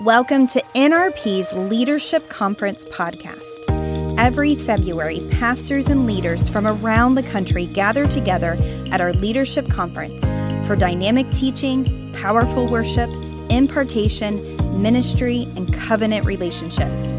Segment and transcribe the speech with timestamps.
[0.00, 4.18] Welcome to NRP's Leadership Conference podcast.
[4.18, 8.58] Every February, pastors and leaders from around the country gather together
[8.90, 10.24] at our leadership conference
[10.66, 13.08] for dynamic teaching, powerful worship,
[13.50, 17.14] impartation, ministry, and covenant relationships.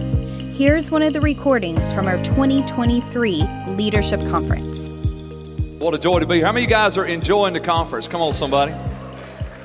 [0.57, 4.89] Here's one of the recordings from our 2023 Leadership Conference.
[5.79, 6.45] What a joy to be here.
[6.45, 8.09] How many of you guys are enjoying the conference?
[8.09, 8.73] Come on, somebody.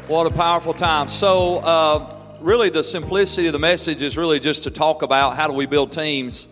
[0.07, 1.09] What a powerful time.
[1.09, 5.47] So, uh, really the simplicity of the message is really just to talk about how
[5.47, 6.49] do we build teams.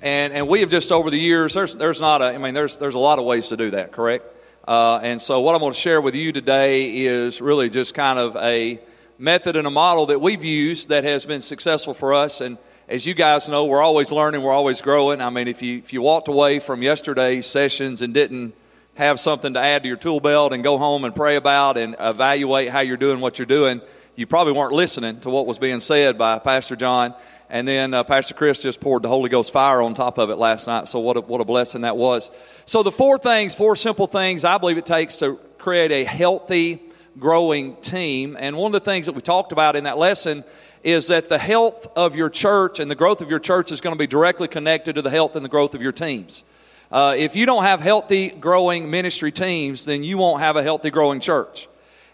[0.00, 2.76] And and we have just over the years there's there's not a i mean there's
[2.76, 4.24] there's a lot of ways to do that correct?
[4.66, 8.18] Uh, and so what i'm going to share with you today is really just kind
[8.18, 8.80] of a
[9.18, 12.40] method and a model that we've used that has been successful for us.
[12.40, 15.20] And as you guys know we're always learning we're always growing.
[15.20, 18.54] I mean if you if you walked away from yesterday's sessions and didn't
[18.94, 21.96] have something to add to your tool belt and go home and pray about and
[21.98, 23.80] evaluate how you're doing what you're doing
[24.14, 27.14] you probably weren't listening to what was being said by Pastor John.
[27.48, 30.36] And then uh, Pastor Chris just poured the Holy Ghost fire on top of it
[30.36, 30.88] last night.
[30.88, 32.30] So, what a, what a blessing that was.
[32.66, 36.82] So, the four things, four simple things I believe it takes to create a healthy,
[37.18, 38.36] growing team.
[38.38, 40.44] And one of the things that we talked about in that lesson
[40.82, 43.94] is that the health of your church and the growth of your church is going
[43.94, 46.44] to be directly connected to the health and the growth of your teams.
[46.90, 50.90] Uh, if you don't have healthy, growing ministry teams, then you won't have a healthy,
[50.90, 51.68] growing church.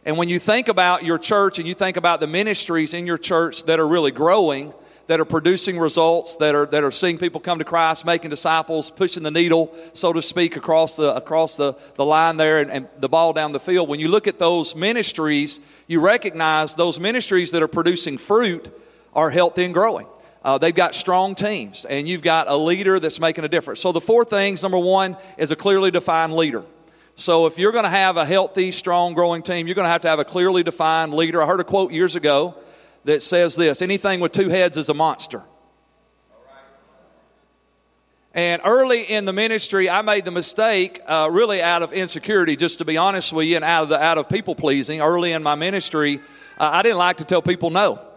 [0.05, 3.19] And when you think about your church and you think about the ministries in your
[3.19, 4.73] church that are really growing,
[5.09, 8.91] that are producing results, that are, that are seeing people come to Christ, making disciples,
[8.91, 12.89] pushing the needle, so to speak, across the, across the, the line there and, and
[12.99, 13.89] the ball down the field.
[13.89, 18.71] When you look at those ministries, you recognize those ministries that are producing fruit
[19.15, 20.07] are healthy and growing.
[20.45, 23.81] Uh, they've got strong teams, and you've got a leader that's making a difference.
[23.81, 26.65] So, the four things number one is a clearly defined leader.
[27.19, 30.03] So if you're going to have a healthy, strong, growing team, you're going to have
[30.03, 31.43] to have a clearly defined leader.
[31.43, 32.55] I heard a quote years ago
[33.07, 35.43] that says this anything with two heads is a monster.
[38.35, 42.79] And early in the ministry, I made the mistake, uh, really out of insecurity, just
[42.79, 45.01] to be honest with you, and out of out of people pleasing.
[45.01, 46.21] Early in my ministry,
[46.57, 48.08] uh, I didn't like to tell people no.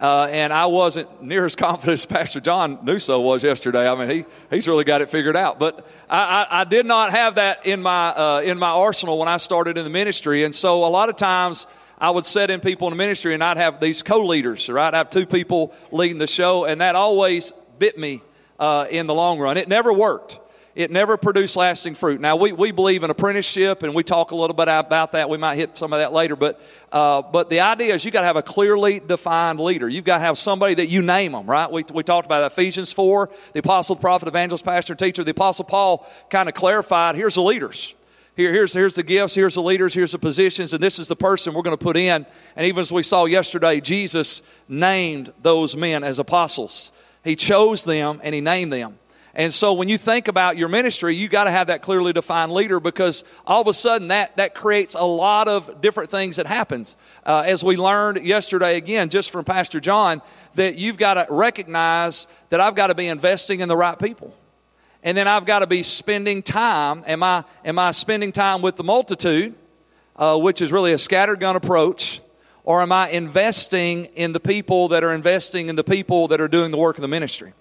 [0.00, 3.88] Uh, and I wasn't near as confident as Pastor John Nuso was yesterday.
[3.88, 5.58] I mean, he, he's really got it figured out.
[5.58, 9.28] But I, I, I did not have that in my, uh, in my arsenal when
[9.28, 10.44] I started in the ministry.
[10.44, 11.66] And so a lot of times
[11.98, 14.88] I would set in people in the ministry and I'd have these co leaders, right?
[14.88, 18.22] I'd have two people leading the show, and that always bit me
[18.58, 19.58] uh, in the long run.
[19.58, 20.38] It never worked
[20.80, 22.20] it never produced lasting fruit.
[22.20, 25.28] Now, we, we believe in apprenticeship, and we talk a little bit about that.
[25.28, 26.36] We might hit some of that later.
[26.36, 26.60] But,
[26.90, 29.88] uh, but the idea is you got to have a clearly defined leader.
[29.88, 31.70] You've got to have somebody that you name them, right?
[31.70, 35.22] We, we talked about Ephesians 4, the apostle, the prophet, evangelist, pastor, teacher.
[35.22, 37.94] The apostle Paul kind of clarified here's the leaders.
[38.36, 41.16] Here, here's, here's the gifts, here's the leaders, here's the positions, and this is the
[41.16, 42.24] person we're going to put in.
[42.56, 46.92] And even as we saw yesterday, Jesus named those men as apostles.
[47.22, 48.99] He chose them and he named them.
[49.34, 52.52] And so when you think about your ministry, you got to have that clearly defined
[52.52, 56.46] leader because all of a sudden that, that creates a lot of different things that
[56.46, 56.96] happens.
[57.24, 60.20] Uh, as we learned yesterday again, just from Pastor John,
[60.56, 64.34] that you've got to recognize that I've got to be investing in the right people.
[65.02, 67.04] And then I've got to be spending time.
[67.06, 69.54] Am I, am I spending time with the multitude,
[70.16, 72.20] uh, which is really a scattergun approach?
[72.64, 76.48] Or am I investing in the people that are investing in the people that are
[76.48, 77.54] doing the work of the ministry?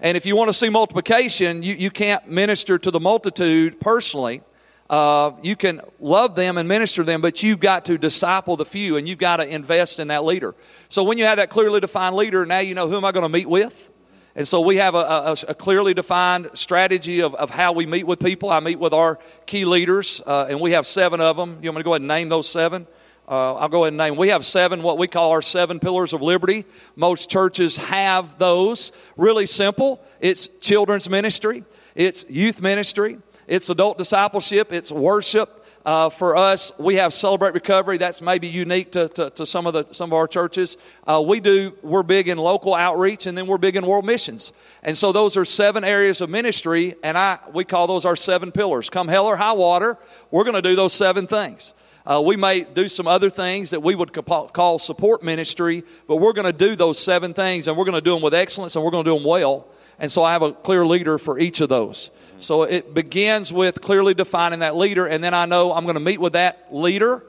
[0.00, 4.42] And if you want to see multiplication, you, you can't minister to the multitude personally.
[4.88, 8.96] Uh, you can love them and minister them, but you've got to disciple the few
[8.96, 10.54] and you've got to invest in that leader.
[10.88, 13.24] So when you have that clearly defined leader, now you know who am I going
[13.24, 13.90] to meet with?
[14.36, 18.06] And so we have a, a, a clearly defined strategy of, of how we meet
[18.06, 18.50] with people.
[18.50, 21.58] I meet with our key leaders, uh, and we have seven of them.
[21.62, 22.86] You want me to go ahead and name those seven?
[23.28, 24.16] Uh, I'll go ahead and name.
[24.16, 26.64] We have seven, what we call our seven pillars of liberty.
[26.94, 28.92] Most churches have those.
[29.16, 30.00] Really simple.
[30.20, 31.64] It's children's ministry,
[31.94, 35.64] it's youth ministry, it's adult discipleship, it's worship.
[35.84, 37.96] Uh, for us, we have Celebrate Recovery.
[37.96, 40.76] That's maybe unique to, to, to some of the some of our churches.
[41.06, 41.74] Uh, we do.
[41.80, 44.52] We're big in local outreach, and then we're big in world missions.
[44.82, 48.50] And so those are seven areas of ministry, and I we call those our seven
[48.50, 48.90] pillars.
[48.90, 49.96] Come hell or high water,
[50.32, 51.72] we're going to do those seven things.
[52.06, 56.32] Uh, we may do some other things that we would call support ministry, but we're
[56.32, 58.84] going to do those seven things and we're going to do them with excellence and
[58.84, 59.66] we're going to do them well.
[59.98, 62.10] And so I have a clear leader for each of those.
[62.38, 66.00] So it begins with clearly defining that leader, and then I know I'm going to
[66.00, 67.24] meet with that leader.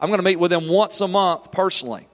[0.00, 2.06] I'm going to meet with them once a month personally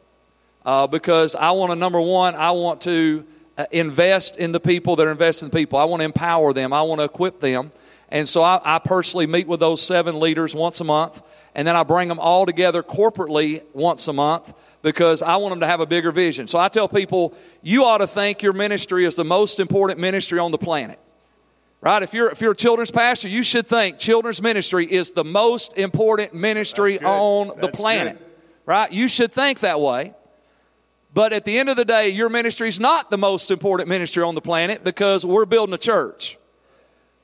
[0.64, 3.24] uh, because I want to, number one, I want to
[3.58, 5.78] uh, invest in the people that are investing in the people.
[5.78, 7.72] I want to empower them, I want to equip them.
[8.08, 11.22] And so I, I personally meet with those seven leaders once a month
[11.56, 15.60] and then I bring them all together corporately once a month because I want them
[15.60, 16.48] to have a bigger vision.
[16.48, 20.38] So I tell people, you ought to think your ministry is the most important ministry
[20.38, 21.00] on the planet.
[21.80, 22.02] Right?
[22.02, 25.76] If you're, if you're a children's pastor, you should think children's ministry is the most
[25.78, 28.18] important ministry on the planet.
[28.18, 28.26] Good.
[28.66, 28.92] Right?
[28.92, 30.12] You should think that way.
[31.14, 34.22] But at the end of the day, your ministry is not the most important ministry
[34.22, 36.36] on the planet because we're building a church.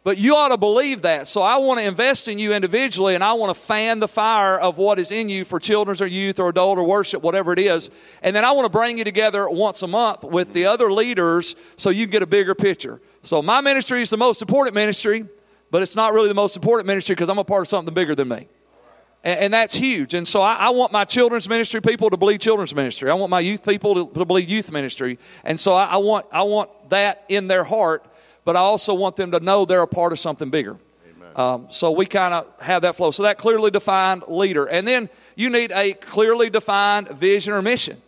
[0.04, 1.28] But you ought to believe that.
[1.28, 4.58] So I want to invest in you individually and I want to fan the fire
[4.58, 7.60] of what is in you for children's or youth or adult or worship, whatever it
[7.60, 7.88] is.
[8.20, 11.54] And then I want to bring you together once a month with the other leaders
[11.76, 13.00] so you can get a bigger picture.
[13.22, 15.24] So my ministry is the most important ministry,
[15.70, 18.16] but it's not really the most important ministry because I'm a part of something bigger
[18.16, 18.48] than me.
[19.22, 20.14] And, and that's huge.
[20.14, 23.08] And so I, I, want my children's ministry people to believe children's ministry.
[23.08, 25.20] I want my youth people to, to believe youth ministry.
[25.44, 28.04] And so I, I, want, I want that in their heart
[28.44, 30.76] but I also want them to know they're a part of something bigger.
[31.34, 33.10] Um, so we kind of have that flow.
[33.10, 34.66] So that clearly defined leader.
[34.66, 38.02] And then you need a clearly defined vision or mission.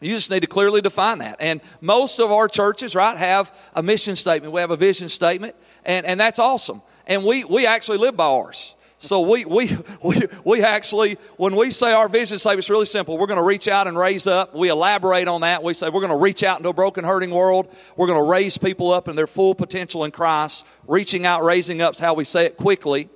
[0.00, 1.36] You just need to clearly define that.
[1.40, 4.52] And most of our churches, right, have a mission statement.
[4.52, 6.82] We have a vision statement, and, and that's awesome.
[7.06, 8.76] And we, we actually live by ours.
[9.00, 13.16] So we, we, we, we actually, when we say our vision statement, it's really simple.
[13.16, 14.54] We're going to reach out and raise up.
[14.54, 15.62] We elaborate on that.
[15.62, 17.72] We say we're going to reach out into a broken, hurting world.
[17.96, 20.64] We're going to raise people up in their full potential in Christ.
[20.88, 23.08] Reaching out, raising up is how we say it quickly.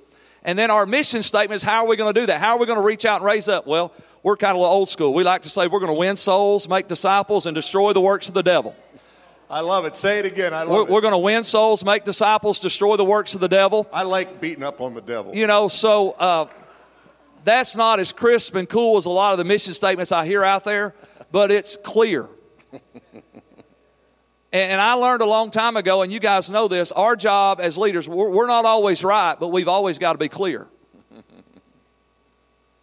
[0.43, 2.39] And then our mission statement is how are we going to do that?
[2.39, 3.67] How are we going to reach out and raise up?
[3.67, 3.93] Well,
[4.23, 5.13] we're kind of old school.
[5.13, 8.29] We like to say we're going to win souls, make disciples, and destroy the works
[8.29, 8.73] of the devil.
[9.53, 9.95] I love it.
[9.95, 10.51] Say it again.
[10.51, 10.89] I love we're, it.
[10.89, 13.87] We're going to win souls, make disciples, destroy the works of the devil.
[13.93, 15.35] I like beating up on the devil.
[15.35, 16.47] You know, so uh,
[17.43, 20.43] that's not as crisp and cool as a lot of the mission statements I hear
[20.43, 20.95] out there,
[21.31, 22.29] but it's clear.
[24.51, 27.77] and, I learned a long time ago, and you guys know this our job as
[27.77, 30.65] leaders, we're, we're not always right, but we've always got to be clear.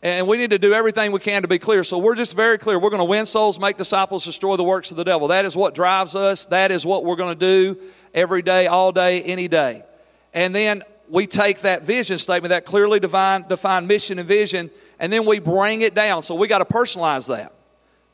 [0.02, 1.84] And we need to do everything we can to be clear.
[1.84, 2.78] So we're just very clear.
[2.78, 5.28] We're going to win souls, make disciples, destroy the works of the devil.
[5.28, 6.46] That is what drives us.
[6.46, 7.80] That is what we're going to do
[8.14, 9.84] every day, all day, any day.
[10.32, 15.12] And then we take that vision statement, that clearly defined, defined mission and vision, and
[15.12, 16.22] then we bring it down.
[16.22, 17.52] So we got to personalize that.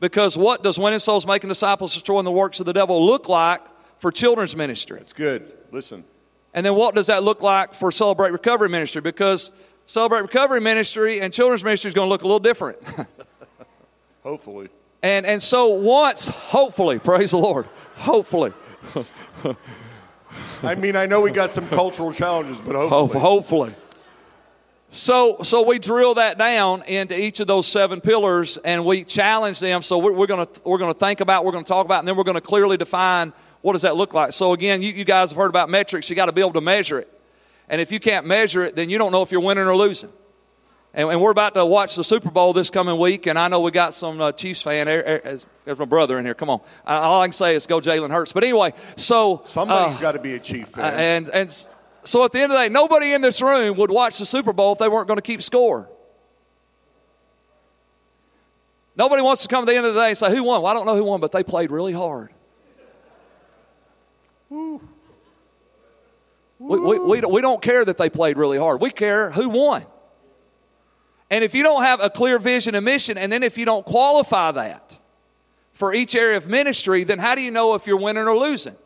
[0.00, 3.60] Because what does winning souls, making disciples, destroying the works of the devil look like
[3.98, 4.98] for children's ministry?
[4.98, 5.52] That's good.
[5.70, 6.04] Listen.
[6.52, 9.02] And then what does that look like for Celebrate Recovery Ministry?
[9.02, 9.52] Because
[9.86, 12.78] Celebrate Recovery Ministry and Children's Ministry is going to look a little different.
[14.22, 14.68] hopefully.
[15.02, 18.52] And, and so once, hopefully, praise the Lord, hopefully.
[20.62, 23.20] I mean, I know we got some cultural challenges, but hopefully.
[23.20, 23.74] hopefully.
[24.90, 29.60] So, so we drill that down into each of those seven pillars, and we challenge
[29.60, 29.82] them.
[29.82, 32.00] So we're, we're going to we're going to think about, we're going to talk about,
[32.00, 33.32] and then we're going to clearly define
[33.62, 34.32] what does that look like.
[34.32, 36.08] So again, you, you guys have heard about metrics.
[36.08, 37.15] You got to be able to measure it.
[37.68, 40.10] And if you can't measure it, then you don't know if you're winning or losing.
[40.94, 43.60] And, and we're about to watch the Super Bowl this coming week, and I know
[43.60, 44.86] we got some uh, Chiefs fan.
[44.86, 45.44] There's
[45.78, 46.34] my brother in here.
[46.34, 46.60] Come on.
[46.86, 48.32] All I can say is go Jalen Hurts.
[48.32, 50.94] But anyway, so somebody's uh, got to be a Chief fan.
[50.94, 51.66] And and
[52.04, 54.52] so at the end of the day, nobody in this room would watch the Super
[54.52, 55.90] Bowl if they weren't going to keep score.
[58.96, 60.62] Nobody wants to come to the end of the day and say, Who won?
[60.62, 62.30] Well, I don't know who won, but they played really hard.
[64.48, 64.80] Woo.
[66.58, 68.80] We, we, we, we don't care that they played really hard.
[68.80, 69.84] We care who won.
[71.30, 73.84] And if you don't have a clear vision and mission, and then if you don't
[73.84, 74.98] qualify that
[75.72, 78.76] for each area of ministry, then how do you know if you're winning or losing?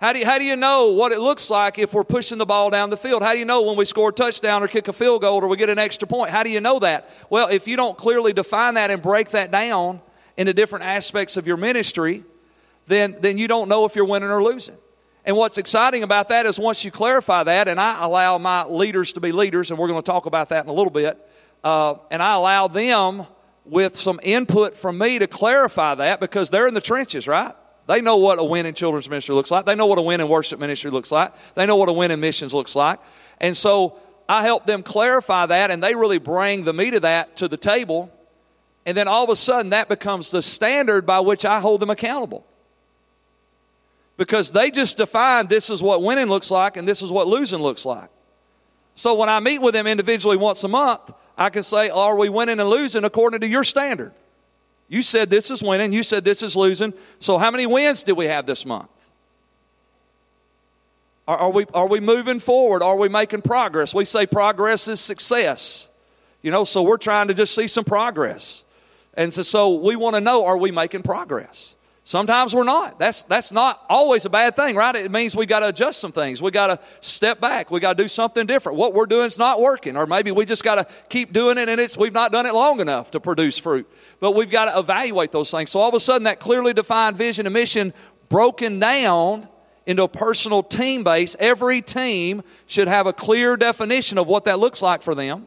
[0.00, 2.46] How do, you, how do you know what it looks like if we're pushing the
[2.46, 3.20] ball down the field?
[3.20, 5.48] How do you know when we score a touchdown or kick a field goal or
[5.48, 6.30] we get an extra point?
[6.30, 7.10] How do you know that?
[7.30, 10.00] Well, if you don't clearly define that and break that down
[10.36, 12.22] into different aspects of your ministry,
[12.86, 14.76] then, then you don't know if you're winning or losing.
[15.24, 19.12] And what's exciting about that is once you clarify that, and I allow my leaders
[19.14, 21.18] to be leaders, and we're going to talk about that in a little bit,
[21.62, 23.26] uh, and I allow them
[23.64, 27.54] with some input from me to clarify that because they're in the trenches, right?
[27.86, 29.66] They know what a win in children's ministry looks like.
[29.66, 31.32] They know what a win in worship ministry looks like.
[31.54, 33.00] They know what a win in missions looks like.
[33.38, 33.98] And so
[34.28, 37.56] I help them clarify that, and they really bring the meat of that to the
[37.56, 38.10] table.
[38.86, 41.90] And then all of a sudden, that becomes the standard by which I hold them
[41.90, 42.46] accountable
[44.18, 47.60] because they just defined this is what winning looks like and this is what losing
[47.60, 48.10] looks like.
[48.96, 52.28] So when I meet with them individually once a month, I can say, Are we
[52.28, 54.12] winning and losing according to your standard?
[54.88, 56.92] You said this is winning, you said this is losing.
[57.20, 58.90] So how many wins did we have this month?
[61.28, 62.82] Are, are, we, are we moving forward?
[62.82, 63.94] Are we making progress?
[63.94, 65.88] We say progress is success.
[66.42, 68.64] You know, so we're trying to just see some progress.
[69.14, 71.76] And so, so we want to know are we making progress?
[72.08, 72.98] Sometimes we're not.
[72.98, 74.96] That's, that's not always a bad thing, right?
[74.96, 76.40] It means we got to adjust some things.
[76.40, 77.70] We got to step back.
[77.70, 78.78] We got to do something different.
[78.78, 81.68] What we're doing is not working, or maybe we just got to keep doing it
[81.68, 83.86] and it's, we've not done it long enough to produce fruit.
[84.20, 85.70] But we've got to evaluate those things.
[85.70, 87.92] So all of a sudden, that clearly defined vision and mission
[88.30, 89.46] broken down
[89.84, 94.58] into a personal team base, every team should have a clear definition of what that
[94.58, 95.46] looks like for them.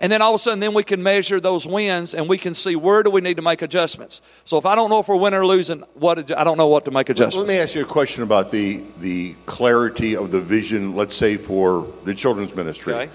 [0.00, 2.54] And then all of a sudden, then we can measure those wins and we can
[2.54, 4.22] see where do we need to make adjustments.
[4.44, 6.84] So if I don't know if we're winning or losing, what I don't know what
[6.84, 7.36] to make adjustments.
[7.36, 10.94] Let me ask you a question about the the clarity of the vision.
[10.94, 12.94] Let's say for the children's ministry.
[12.94, 13.10] Okay.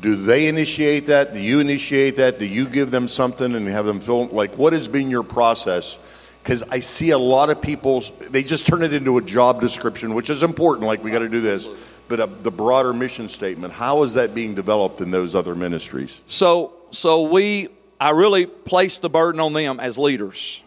[0.00, 1.32] Do they initiate that?
[1.32, 2.38] Do you initiate that?
[2.38, 4.26] Do you give them something and have them fill?
[4.26, 5.98] Like, what has been your process?
[6.42, 10.14] Because I see a lot of people, they just turn it into a job description,
[10.14, 10.86] which is important.
[10.86, 11.66] Like, we got to do this
[12.08, 16.20] but uh, the broader mission statement, how is that being developed in those other ministries?
[16.26, 17.68] So, so we,
[18.00, 20.62] I really place the burden on them as leaders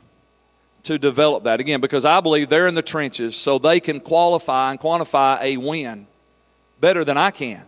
[0.84, 4.72] to develop that again because I believe they're in the trenches so they can qualify
[4.72, 6.08] and quantify a win
[6.80, 7.64] better than I can.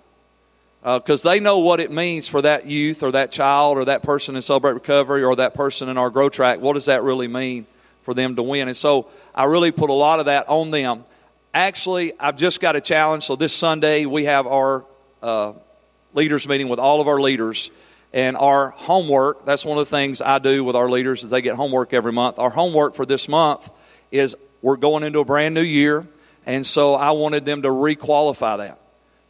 [0.82, 4.02] Because uh, they know what it means for that youth or that child or that
[4.02, 6.60] person in Celebrate Recovery or that person in our Grow Track.
[6.60, 7.68] What does that really mean
[8.02, 8.68] for them to win?
[8.68, 11.06] And so I really put a lot of that on them.
[11.54, 13.26] Actually, I've just got a challenge.
[13.26, 14.86] So this Sunday, we have our
[15.22, 15.54] uh,
[16.14, 17.72] leaders meeting with all of our leaders.
[18.14, 21.42] And our homework, that's one of the things I do with our leaders is they
[21.42, 22.40] get homework every month.
[22.40, 23.70] Our homework for this month
[24.12, 26.08] is we're going into a brand new year.
[26.46, 28.80] And so I wanted them to requalify that.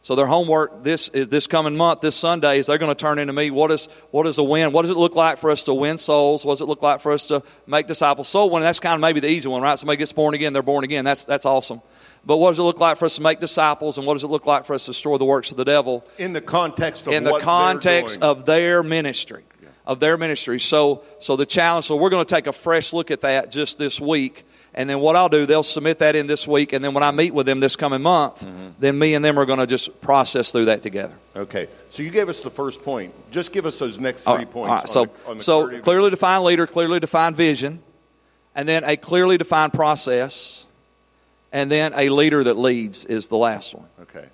[0.04, 3.20] So their homework this is this coming month, this Sunday, is they're going to turn
[3.20, 3.52] into me.
[3.52, 4.72] What is what is a win?
[4.72, 6.44] What does it look like for us to win souls?
[6.44, 8.28] What does it look like for us to make disciples?
[8.28, 9.78] Soul winning, that's kind of maybe the easy one, right?
[9.78, 11.04] Somebody gets born again, they're born again.
[11.04, 11.82] That's that's awesome.
[12.24, 14.28] But what does it look like for us to make disciples, and what does it
[14.28, 16.06] look like for us to destroy the works of the devil?
[16.18, 19.68] In the context of in the context of their ministry, yeah.
[19.86, 20.60] of their ministry.
[20.60, 21.86] So, so the challenge.
[21.86, 25.00] So we're going to take a fresh look at that just this week, and then
[25.00, 27.46] what I'll do, they'll submit that in this week, and then when I meet with
[27.46, 28.68] them this coming month, mm-hmm.
[28.78, 31.14] then me and them are going to just process through that together.
[31.34, 31.66] Okay.
[31.90, 33.12] So you gave us the first point.
[33.32, 34.92] Just give us those next three points.
[34.92, 37.82] So, the, the so clearly defined leader, clearly defined vision,
[38.54, 40.66] and then a clearly defined process
[41.52, 43.86] and then a leader that leads is the last one.
[44.00, 44.26] Okay.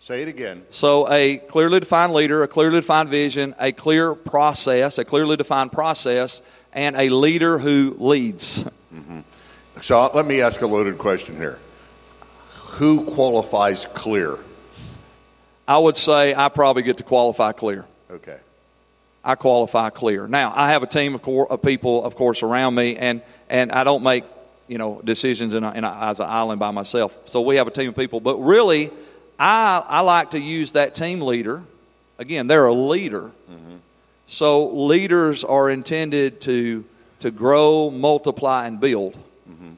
[0.00, 0.64] Say it again.
[0.70, 5.72] So, a clearly defined leader, a clearly defined vision, a clear process, a clearly defined
[5.72, 6.42] process,
[6.72, 8.64] and a leader who leads.
[8.94, 9.20] Mm-hmm.
[9.80, 11.58] So, let me ask a loaded question here.
[12.52, 14.38] Who qualifies clear?
[15.66, 17.86] I would say I probably get to qualify clear.
[18.10, 18.38] Okay.
[19.24, 20.26] I qualify clear.
[20.26, 23.72] Now, I have a team of, co- of people, of course, around me, and, and
[23.72, 24.24] I don't make
[24.66, 27.16] you know, decisions in a, in a, as an island by myself.
[27.26, 28.20] So we have a team of people.
[28.20, 28.90] But really,
[29.38, 31.62] I, I like to use that team leader.
[32.18, 33.30] Again, they're a leader.
[33.50, 33.76] Mm-hmm.
[34.26, 36.84] So leaders are intended to,
[37.20, 39.14] to grow, multiply, and build.
[39.48, 39.72] Mm-hmm.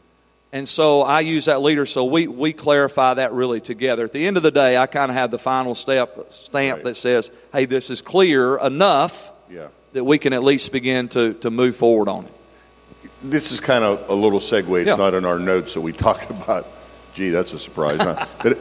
[0.53, 1.85] And so I use that leader.
[1.87, 4.05] So we, we clarify that really together.
[4.05, 6.85] At the end of the day, I kind of have the final step stamp right.
[6.85, 9.69] that says, hey, this is clear enough yeah.
[9.95, 12.33] that we can at least begin to, to move forward on it
[13.31, 14.81] this is kind of a little segue.
[14.81, 14.97] It's yeah.
[14.97, 16.67] not in our notes that we talked about.
[17.15, 18.01] Gee, that's a surprise.
[18.01, 18.27] huh?
[18.43, 18.59] But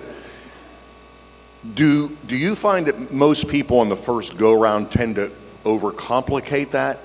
[1.73, 5.31] do do you find that most people on the first go round tend to
[5.63, 6.99] overcomplicate that?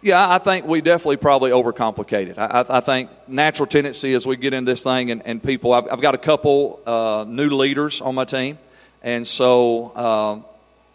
[0.00, 2.38] Yeah, I think we definitely probably overcomplicate it.
[2.38, 5.90] I, I, think natural tendency as we get into this thing, and, and people, I've,
[5.90, 8.58] I've, got a couple uh, new leaders on my team,
[9.02, 10.40] and so uh,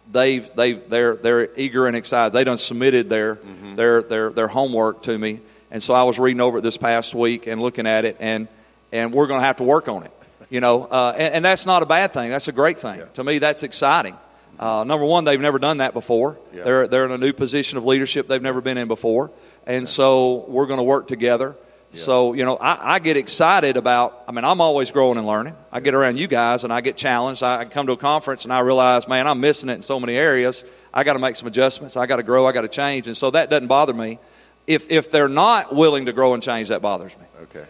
[0.10, 2.32] they've, they've, they're, they're eager and excited.
[2.32, 3.76] They done submitted their, mm-hmm.
[3.76, 5.42] their, their, their homework to me,
[5.74, 8.48] and so I was reading over it this past week and looking at it, and,
[8.92, 10.12] and we're going to have to work on it.
[10.52, 12.30] You know, uh, and, and, that's not a bad thing.
[12.30, 13.00] That's a great thing.
[13.00, 13.06] Yeah.
[13.16, 14.16] To me, that's exciting.
[14.60, 16.38] Uh, number one, they've never done that before.
[16.54, 16.64] Yeah.
[16.64, 19.32] They're, they're in a new position of leadership they've never been in before.
[19.66, 21.56] And so we're going to work together.
[21.92, 22.02] Yeah.
[22.02, 25.56] So, you know, I, I, get excited about, I mean, I'm always growing and learning.
[25.72, 27.42] I get around you guys and I get challenged.
[27.42, 30.16] I come to a conference and I realize, man, I'm missing it in so many
[30.18, 30.66] areas.
[30.94, 31.98] I got to make some adjustments.
[31.98, 32.46] I got to grow.
[32.46, 33.08] I got to change.
[33.08, 34.20] And so that doesn't bother me
[34.68, 37.26] if, if they're not willing to grow and change, that bothers me.
[37.44, 37.66] Okay.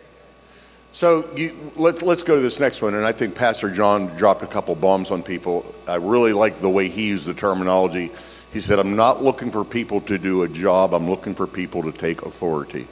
[0.92, 2.94] So you, let's, let's go to this next one.
[2.94, 5.74] And I think Pastor John dropped a couple bombs on people.
[5.88, 8.12] I really like the way he used the terminology.
[8.52, 11.84] He said, I'm not looking for people to do a job, I'm looking for people
[11.84, 12.88] to take authority.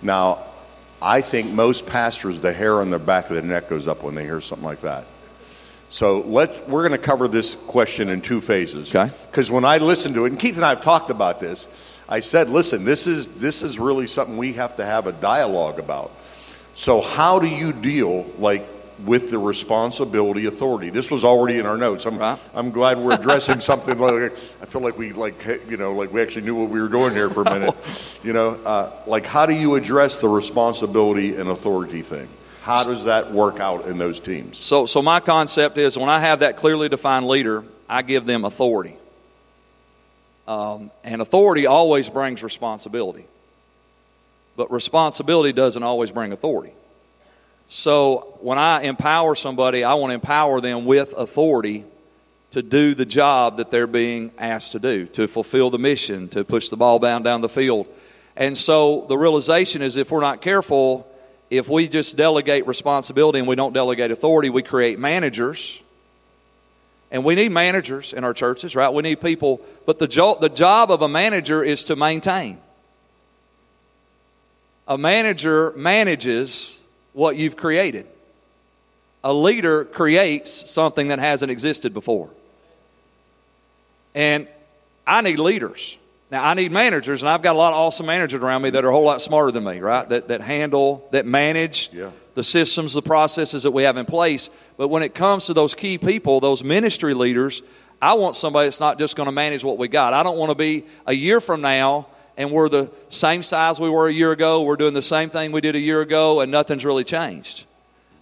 [0.00, 0.44] Now,
[1.02, 4.14] I think most pastors, the hair on their back of their neck goes up when
[4.14, 5.04] they hear something like that.
[5.88, 8.94] So let we're going to cover this question in two phases.
[8.94, 9.12] Okay.
[9.30, 11.68] Because when I listen to it, and Keith and I have talked about this,
[12.08, 15.78] I said, listen, this is, this is really something we have to have a dialogue
[15.78, 16.12] about.
[16.74, 18.66] So, how do you deal, like
[19.04, 20.90] with the responsibility authority.
[20.90, 22.06] This was already in our notes.
[22.06, 22.38] I'm, Right.
[22.54, 24.32] I'm glad we're addressing something like
[24.62, 27.12] I feel like we like you know like we actually knew what we were doing
[27.12, 27.74] here for a minute.
[28.22, 32.28] you know, uh, like how do you address the responsibility and authority thing?
[32.62, 34.58] How does that work out in those teams?
[34.58, 38.44] So, so my concept is when I have that clearly defined leader, I give them
[38.44, 38.96] authority.
[40.46, 43.26] Um, and authority always brings responsibility.
[44.56, 46.72] But responsibility doesn't always bring authority.
[47.68, 51.84] So when I empower somebody, I want to empower them with authority
[52.52, 56.44] to do the job that they're being asked to do, to fulfill the mission, to
[56.44, 57.86] push the ball down down the field.
[58.36, 61.06] And so the realization is if we're not careful,
[61.50, 65.80] if we just delegate responsibility and we don't delegate authority, we create managers.
[67.10, 68.88] And we need managers in our churches, right?
[68.92, 72.58] We need people, but the, jo- the job of a manager is to maintain.
[74.88, 76.80] A manager manages
[77.12, 78.06] what you've created.
[79.24, 82.30] A leader creates something that hasn't existed before.
[84.14, 84.46] And
[85.06, 85.96] I need leaders.
[86.30, 88.84] Now, I need managers, and I've got a lot of awesome managers around me that
[88.84, 90.08] are a whole lot smarter than me, right?
[90.08, 92.10] That, that handle, that manage Yeah.
[92.36, 94.50] The systems, the processes that we have in place.
[94.76, 97.62] But when it comes to those key people, those ministry leaders,
[98.00, 100.12] I want somebody that's not just going to manage what we got.
[100.12, 103.88] I don't want to be a year from now and we're the same size we
[103.88, 104.62] were a year ago.
[104.62, 107.64] We're doing the same thing we did a year ago, and nothing's really changed.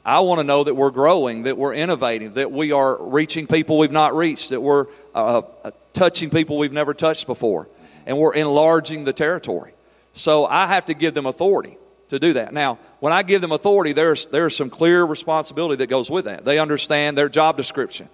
[0.04, 3.78] I want to know that we're growing, that we're innovating, that we are reaching people
[3.78, 7.68] we've not reached, that we're uh, uh, touching people we've never touched before,
[8.06, 9.72] and we're enlarging the territory.
[10.12, 11.76] So I have to give them authority
[12.10, 12.52] to do that.
[12.52, 16.44] Now, when I give them authority, there's, there's some clear responsibility that goes with that.
[16.44, 18.08] They understand their job description.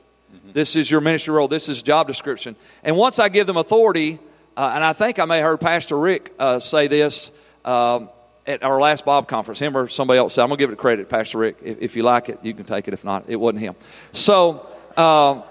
[0.53, 2.57] This is your ministry role, this is job description.
[2.83, 4.19] And once I give them authority,
[4.57, 7.31] uh, and I think I may have heard Pastor Rick uh, say this
[7.65, 8.11] um,
[8.47, 10.79] at our last Bob conference, him or somebody else said, I'm going to give it
[10.79, 11.59] credit, Pastor Rick.
[11.63, 12.95] If, if you like it, you can take it.
[12.95, 13.77] If not, it wasn't him.
[14.13, 14.67] So
[14.97, 15.43] uh,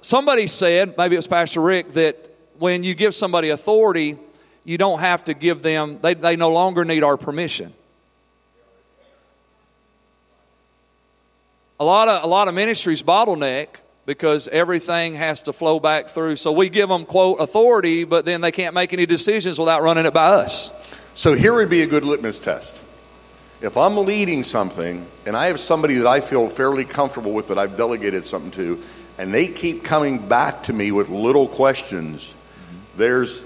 [0.00, 4.18] somebody said, maybe it was Pastor Rick, that when you give somebody authority,
[4.64, 7.74] you don't have to give them, they, they no longer need our permission.
[11.78, 13.68] A lot of, a lot of ministries bottleneck
[14.06, 16.36] because everything has to flow back through.
[16.36, 20.06] So we give them, quote, authority, but then they can't make any decisions without running
[20.06, 20.72] it by us.
[21.14, 22.82] So here would be a good litmus test.
[23.60, 27.58] If I'm leading something and I have somebody that I feel fairly comfortable with that
[27.58, 28.80] I've delegated something to,
[29.18, 32.34] and they keep coming back to me with little questions,
[32.96, 33.44] there's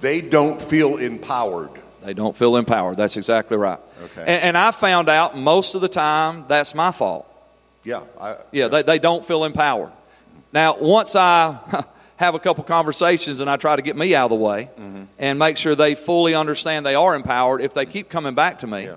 [0.00, 1.70] they don't feel empowered.
[2.02, 2.96] They don't feel empowered.
[2.96, 3.78] That's exactly right.
[4.02, 4.22] Okay.
[4.22, 7.29] And, and I found out most of the time that's my fault.
[7.84, 9.92] Yeah, I, Yeah, they, they don't feel empowered.
[10.52, 11.84] Now, once I
[12.16, 15.04] have a couple conversations and I try to get me out of the way mm-hmm.
[15.18, 18.66] and make sure they fully understand they are empowered, if they keep coming back to
[18.66, 18.96] me, Yeah.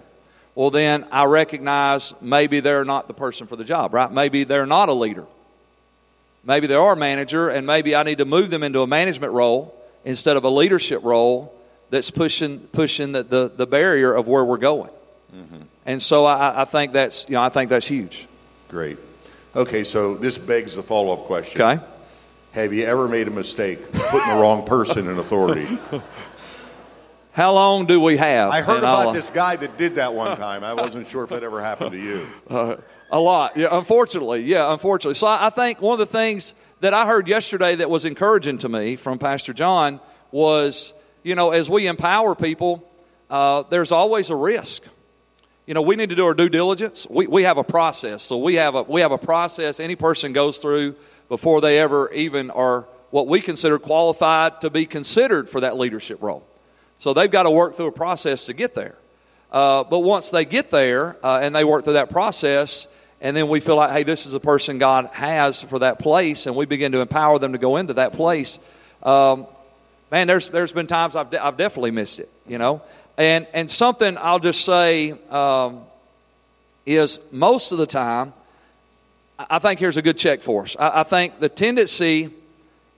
[0.56, 4.12] well, then I recognize maybe they're not the person for the job, right?
[4.12, 5.26] Maybe they're not a leader.
[6.44, 9.32] Maybe they are a manager, and maybe I need to move them into a management
[9.32, 11.58] role instead of a leadership role
[11.90, 14.90] that's pushing, pushing the, the, the barrier of where we're going.
[15.34, 15.62] Mm-hmm.
[15.86, 18.28] And so I, I think that's, you know, I think that's huge.
[18.74, 18.98] Great.
[19.56, 21.62] Okay, so this begs the follow-up question.
[21.62, 21.84] Okay?
[22.54, 25.78] Have you ever made a mistake putting the wrong person in authority?
[27.34, 28.50] How long do we have?
[28.50, 30.64] I heard And I'll, about uh, this guy that did that one time.
[30.64, 32.28] I wasn't sure if that ever happened to you.
[33.12, 33.68] A lot, yeah.
[33.72, 34.74] Unfortunately, yeah.
[34.74, 38.06] Unfortunately, so I, I think one of the things that I heard yesterday that was
[38.06, 40.00] encouraging to me from Pastor John
[40.32, 42.92] was, you know, as we empower people,
[43.30, 44.82] uh, there's always a risk.
[45.66, 47.08] You know, we need to do our due diligence.
[47.10, 50.34] We, we have a process, so we have a we have a process any person
[50.34, 50.96] goes through
[51.30, 56.22] before they ever even are what we consider qualified to be considered for that leadership
[56.22, 56.46] role.
[57.00, 58.96] So they've got to work through a process to get there.
[59.52, 62.88] Uh, but once they get there uh, and they work through that process,
[63.22, 66.46] and then we feel like, hey, this is a person God has for that place,
[66.46, 68.60] and we begin to empower them to go into that place.
[69.02, 69.48] Um,
[70.12, 72.82] man, there's there's been times I've de- I've definitely missed it, you know.
[73.18, 75.82] And and something I'll just say um,
[76.86, 78.34] is most of the time,
[79.38, 80.76] I think here's a good check for us.
[80.80, 82.32] I, I think the tendency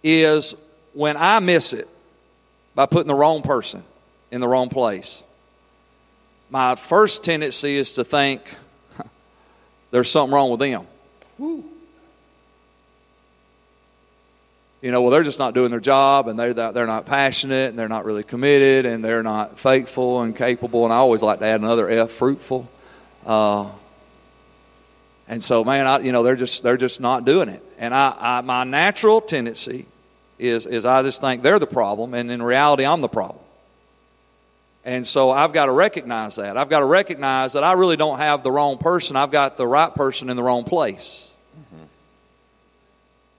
[0.04, 0.56] is
[0.94, 1.90] when I miss it
[2.76, 3.84] by putting the wrong person
[4.32, 5.24] in the wrong place.
[6.50, 8.42] My first tendency is to think
[9.92, 10.86] there's something wrong with them.
[14.86, 17.80] You know, well, they're just not doing their job, and they're they're not passionate, and
[17.80, 20.84] they're not really committed, and they're not faithful and capable.
[20.84, 22.70] And I always like to add another F, fruitful.
[23.26, 23.72] Uh,
[25.28, 27.64] and so, man, I, you know, they're just they're just not doing it.
[27.80, 29.88] And I, I, my natural tendency
[30.38, 33.44] is is I just think they're the problem, and in reality, I'm the problem.
[34.84, 36.58] And so I've got to recognize that.
[36.58, 39.16] I've got to recognize that I really don't have the wrong person.
[39.16, 41.32] I've got the right person in the wrong place.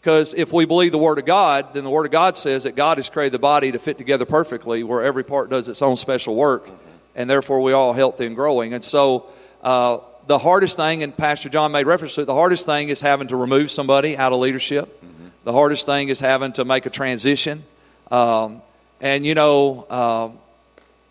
[0.06, 2.76] Because if we believe the Word of God, then the Word of God says that
[2.76, 5.96] God has created the body to fit together perfectly, where every part does its own
[5.96, 6.68] special work,
[7.16, 8.72] and therefore we all healthy and growing.
[8.72, 9.26] And so,
[9.64, 13.00] uh, the hardest thing, and Pastor John made reference to it, the hardest thing is
[13.00, 14.86] having to remove somebody out of leadership.
[15.04, 15.26] Mm-hmm.
[15.42, 17.64] The hardest thing is having to make a transition.
[18.08, 18.62] Um,
[19.00, 20.30] and, you know, uh,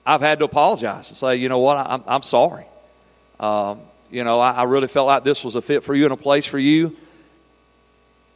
[0.06, 2.64] I've had to apologize and say, you know what, I'm, I'm sorry.
[3.42, 6.14] Um, you know, I, I really felt like this was a fit for you and
[6.14, 6.96] a place for you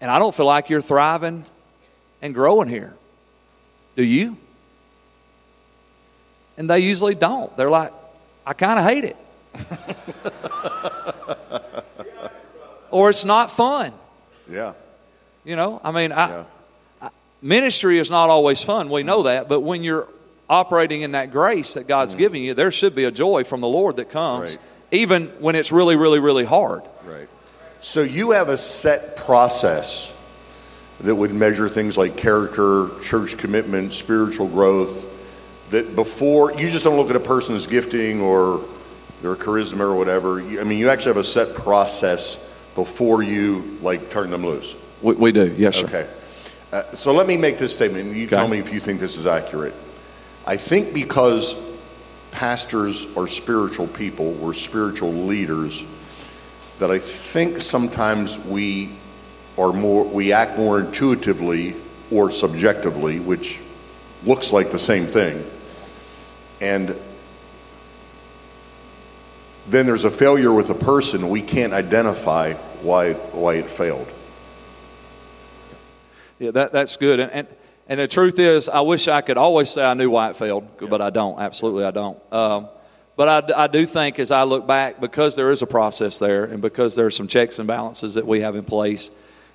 [0.02, 1.46] and I don't feel like you're thriving
[2.22, 2.94] and growing here.
[3.96, 4.38] Do you?
[6.58, 7.56] And they usually don't.
[7.58, 7.94] They're like,
[8.46, 9.18] I kind of hate it.
[12.92, 13.94] or it's not fun.
[14.50, 14.74] Yeah.
[15.44, 16.44] You know, I mean, I, yeah.
[17.02, 17.10] I,
[17.42, 18.90] ministry is not always fun.
[18.90, 19.48] We know that.
[19.48, 20.08] But when you're
[20.50, 22.20] operating in that grace that God's mm.
[22.20, 24.60] giving you, there should be a joy from the Lord that comes, right.
[24.92, 26.82] even when it's really, really, really hard.
[27.06, 27.30] Right.
[27.82, 30.14] So you have a set process
[31.02, 35.06] that would measure things like character, church commitment, spiritual growth.
[35.70, 38.66] That before you just don't look at a person's gifting or
[39.22, 40.42] their charisma or whatever.
[40.42, 42.40] I mean, you actually have a set process
[42.76, 44.76] before you like turn them loose.
[45.02, 45.86] We, we do, yes, sir.
[45.86, 46.10] Okay.
[46.72, 48.08] Uh, so let me make this statement.
[48.08, 48.36] And you okay.
[48.36, 49.74] tell me if you think this is accurate.
[50.46, 51.56] I think because
[52.32, 55.86] pastors are spiritual people, we're spiritual leaders
[56.80, 58.90] that I think sometimes we
[59.58, 61.76] are more we act more intuitively
[62.10, 63.60] or subjectively, which
[64.24, 65.46] looks like the same thing.
[66.62, 66.98] And
[69.68, 74.08] then there's a failure with a person, we can't identify why why it failed.
[76.40, 77.20] Yeah, that, that's good.
[77.20, 77.48] And, and,
[77.90, 80.66] and the truth is, I wish I could always say I knew why it failed,
[80.90, 81.38] but I don't.
[81.38, 82.18] Absolutely, I don't.
[82.32, 82.70] Um,
[83.20, 86.46] but I, I do think as I look back, because there is a process there
[86.46, 89.12] and because there are some checks and balances that we have in place,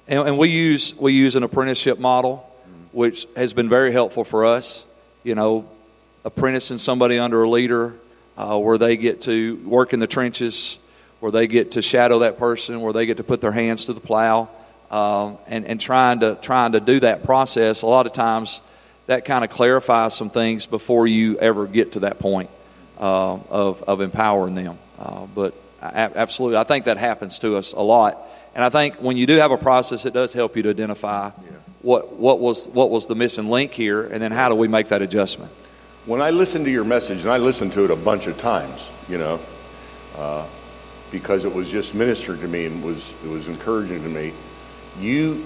[0.07, 2.47] and, and we, use, we use an apprenticeship model,
[2.93, 4.85] which has been very helpful for us.
[5.23, 5.67] You know,
[6.27, 7.95] apprenticing somebody under a leader
[8.37, 10.79] uh, where they get to work in the trenches,
[11.21, 13.95] where they get to shadow that person, where they get to put their hands to
[13.95, 14.51] the plow,
[14.91, 17.81] uh, and, and trying, to, trying to do that process.
[17.81, 18.61] A lot of times
[19.07, 22.51] that kind of clarifies some things before you ever get to that point
[22.99, 24.79] uh, of, of empowering them.
[24.99, 28.19] Uh, but absolutely, I think that happens to us a lot.
[28.55, 31.27] And I think when you do have a process, it does help you to identify
[31.27, 31.51] yeah.
[31.83, 34.89] what, what, was, what was the missing link here, and then how do we make
[34.89, 35.51] that adjustment.
[36.07, 38.93] When I listened to your message, and I listened to it a bunch of times,
[39.09, 39.41] you know,
[40.17, 40.47] uh,
[41.11, 44.33] because it was just ministered to me and was it was encouraging to me.
[45.01, 45.45] You,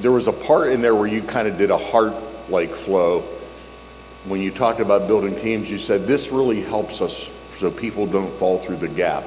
[0.00, 2.14] there was a part in there where you kind of did a heart
[2.48, 3.24] like flow
[4.28, 8.32] when you talked about building teams, you said this really helps us so people don't
[8.34, 9.24] fall through the gap.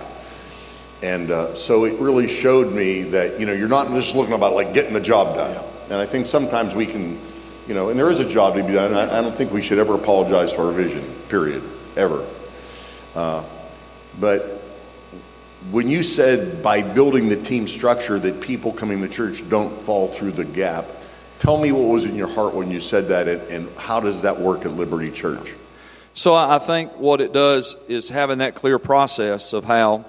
[1.02, 4.54] And uh, so it really showed me that, you know, you're not just looking about
[4.54, 5.64] like getting the job done.
[5.86, 7.20] And I think sometimes we can,
[7.68, 8.94] you know, and there is a job to be done.
[8.94, 11.64] I, I don't think we should ever apologize for our vision, period,
[11.98, 12.26] ever.
[13.16, 13.44] Uh,
[14.20, 14.62] but
[15.72, 20.08] when you said by building the team structure that people coming to church don't fall
[20.08, 20.86] through the gap,
[21.42, 24.22] Tell me what was in your heart when you said that, and, and how does
[24.22, 25.56] that work at Liberty Church?
[26.14, 30.06] So I think what it does is having that clear process of how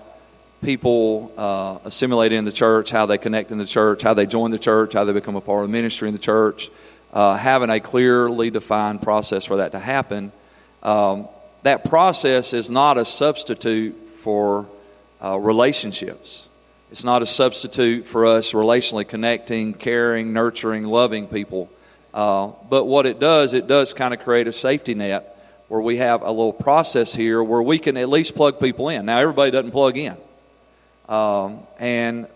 [0.63, 4.51] people uh, assimilate in the church, how they connect in the church, how they join
[4.51, 6.71] the church, how they become a part of the ministry in the church,
[7.15, 10.33] uh, having a clearly defined process for that to happen.
[10.83, 11.29] Um,
[11.63, 14.67] that process is not a substitute for
[15.25, 16.47] uh, relationships.
[16.93, 21.71] It's not a substitute for us relationally connecting, caring, nurturing, loving people.
[22.13, 25.97] Uh, but what it does, it does kind of create a safety net where we
[25.97, 29.07] have a little process here where we can at least plug people in.
[29.07, 30.15] Now, everybody doesn't plug in.
[31.09, 32.27] Um, and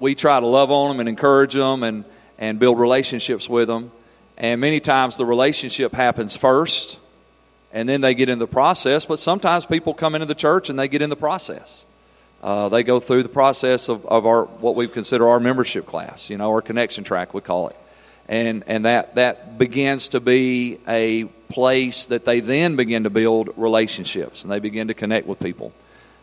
[0.00, 2.02] we try to love on them and encourage them and,
[2.38, 3.92] and build relationships with them.
[4.38, 6.98] And many times the relationship happens first
[7.70, 9.04] and then they get in the process.
[9.04, 11.84] But sometimes people come into the church and they get in the process.
[12.42, 16.30] Uh, they go through the process of, of our what we consider our membership class,
[16.30, 17.76] you know, our connection track, we call it.
[18.28, 23.50] And, and that, that begins to be a place that they then begin to build
[23.56, 25.72] relationships and they begin to connect with people.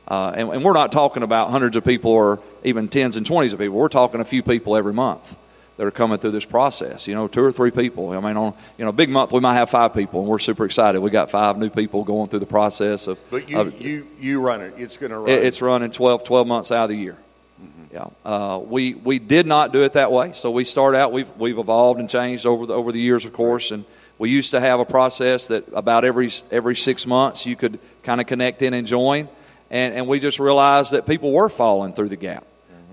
[0.07, 3.53] Uh, and, and, we're not talking about hundreds of people or even tens and twenties
[3.53, 3.77] of people.
[3.77, 5.37] We're talking a few people every month
[5.77, 7.07] that are coming through this process.
[7.07, 8.11] You know, two or three people.
[8.11, 10.65] I mean, on you know, big month we might have five people, and we're super
[10.65, 10.99] excited.
[11.01, 13.17] We got five new people going through the process of.
[13.31, 14.73] But you of, you you run it.
[14.77, 15.29] It's going to run.
[15.29, 17.17] It, it's running 12, 12 months out of the year.
[17.61, 17.95] Mm-hmm.
[17.95, 20.33] Yeah, uh, we we did not do it that way.
[20.35, 21.11] So we start out.
[21.11, 23.85] We've we've evolved and changed over the over the years, of course, and
[24.19, 28.21] We used to have a process that about every every six months you could kind
[28.21, 29.27] of connect in and join,
[29.71, 32.45] and, and we just realized that people were falling through the gap.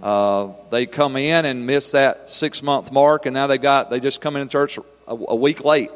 [0.03, 4.01] Uh, they come in and miss that six month mark, and now they got they
[4.01, 5.91] just come in church a, a week late,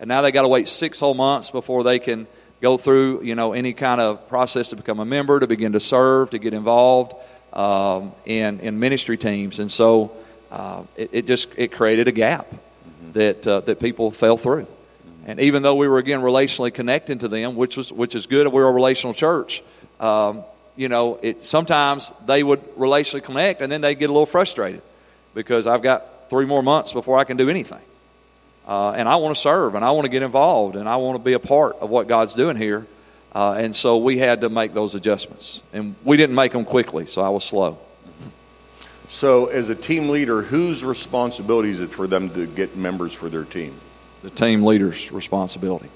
[0.00, 2.26] and now they got to wait six whole months before they can
[2.60, 5.80] go through you know any kind of process to become a member, to begin to
[5.80, 7.14] serve, to get involved
[7.52, 10.10] um, in in ministry teams, and so
[10.50, 13.12] uh, it, it, just it created a gap mm-hmm.
[13.12, 14.64] that uh, that people fell through.
[14.64, 15.30] Mm-hmm.
[15.30, 18.48] And even though we were again relationally connecting to them, which was which is good,
[18.48, 19.62] we're a relational church.
[20.00, 20.42] Um,
[20.76, 24.82] you know, it, sometimes they would relationally connect and then they get a little frustrated
[25.34, 27.80] because I've got three more months before I can do anything.
[28.66, 31.16] Uh, and I want to serve and I want to get involved and I want
[31.16, 32.86] to be a part of what God's doing here.
[33.34, 35.62] Uh, and so we had to make those adjustments.
[35.72, 37.78] And we didn't make them quickly, so I was slow.
[39.06, 43.28] So, as a team leader, whose responsibility is it for them to get members for
[43.28, 43.74] their team?
[44.22, 45.90] The team leader's responsibility.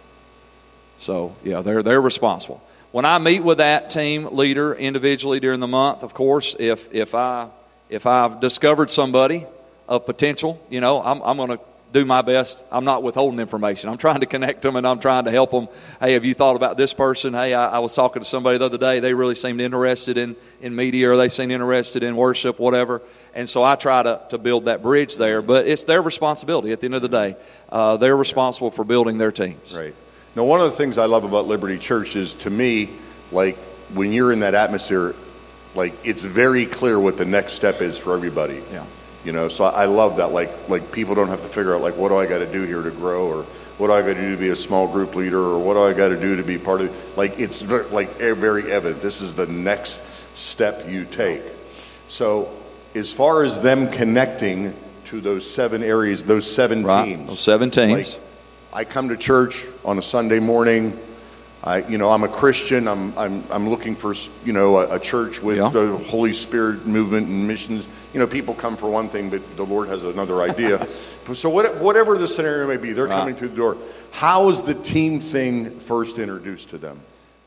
[0.99, 2.61] So, yeah, they're, they're responsible
[2.92, 7.14] when I meet with that team leader individually during the month, of course, if, if,
[7.14, 7.48] I,
[7.88, 9.46] if I've discovered somebody
[9.88, 11.61] of potential, you know, I'm, I'm going to
[11.92, 12.62] do my best.
[12.70, 13.88] I'm not withholding information.
[13.88, 15.68] I'm trying to connect them and I'm trying to help them.
[16.01, 17.33] Hey, have you thought about this person?
[17.35, 19.01] Hey, I, I was talking to somebody the other day.
[19.01, 23.01] They really seemed interested in, in media or they seemed interested in worship, whatever.
[23.35, 25.40] And so I try to, to build that bridge there.
[25.40, 27.37] But it's their responsibility at the end of the day.
[27.70, 29.74] Uh, they're responsible for building their teams.
[29.74, 29.94] Right.
[30.38, 32.90] Now, one of the things I love about Liberty Church is to me,
[33.33, 33.57] like
[33.92, 35.16] when you're in that atmosphere,
[35.74, 38.62] like it's very clear what the next step is for everybody.
[38.70, 38.85] Yeah.
[39.24, 40.31] You know, so I love that.
[40.31, 42.62] Like, like people don't have to figure out like what do I got to do
[42.62, 43.42] here to grow, or
[43.79, 45.83] what do I got to do to be a small group leader, or what do
[45.83, 47.18] I got to do to be part of.
[47.18, 49.03] Like, it's very, like very evident.
[49.03, 50.01] This is the next
[50.35, 51.42] step you take.
[52.07, 52.57] So,
[52.94, 57.07] as far as them connecting to those seven areas, those seven right.
[57.07, 58.14] teams, those seven teams.
[58.14, 58.28] Like,
[58.72, 60.98] I come to church on a Sunday morning.
[61.64, 62.87] I, you know, I'm a Christian.
[62.87, 65.70] I'm, I'm, I'm looking for, you know, a, a church with yeah.
[65.70, 67.88] the Holy Spirit movement and missions.
[68.12, 70.87] You know, people come for one thing, but the Lord has another idea.
[71.33, 73.18] so what, whatever the scenario may be, they're right.
[73.18, 73.76] coming to the door.
[74.12, 77.00] How is the team thing first introduced to them?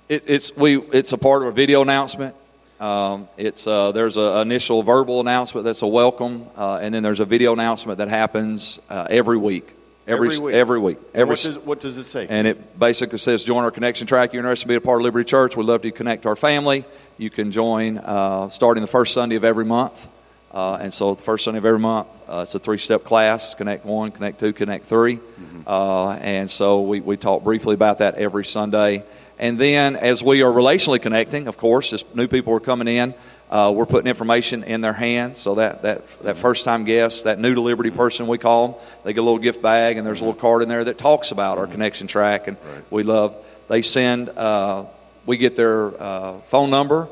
[0.10, 0.78] It, it's we.
[0.78, 2.36] It's a part of a video announcement.
[2.80, 7.22] Um, it's uh, there's an initial verbal announcement that's a welcome, uh, and then there's
[7.22, 9.72] a video announcement that happens uh, every week.
[10.08, 10.56] Every, every week.
[10.56, 10.98] Every week.
[11.14, 12.26] Every, what, does, what does it say?
[12.28, 14.34] And it basically says, join our connection track.
[14.34, 15.56] You're interested in be a part of Liberty Church.
[15.56, 16.86] We'd love to connect our family.
[17.18, 20.08] You can join uh, starting the first Sunday of every month.
[20.52, 23.86] Uh, and so the first Sunday of every month, uh, it's a three-step class, Connect
[23.86, 25.16] 1, Connect 2, Connect 3.
[25.16, 25.62] Mm-hmm.
[25.66, 29.04] Uh, and so we, we talk briefly about that every Sunday.
[29.40, 33.14] And then as we are relationally connecting, of course, as new people are coming in,
[33.52, 37.38] uh, we're putting information in their hands so that, that, that first time guest, that
[37.38, 40.22] new to Liberty person we call them, they get a little gift bag and there's
[40.22, 42.84] a little card in there that talks about our connection track and right.
[42.90, 43.36] we love.
[43.68, 44.86] They send, uh,
[45.26, 47.10] we get their uh, phone number.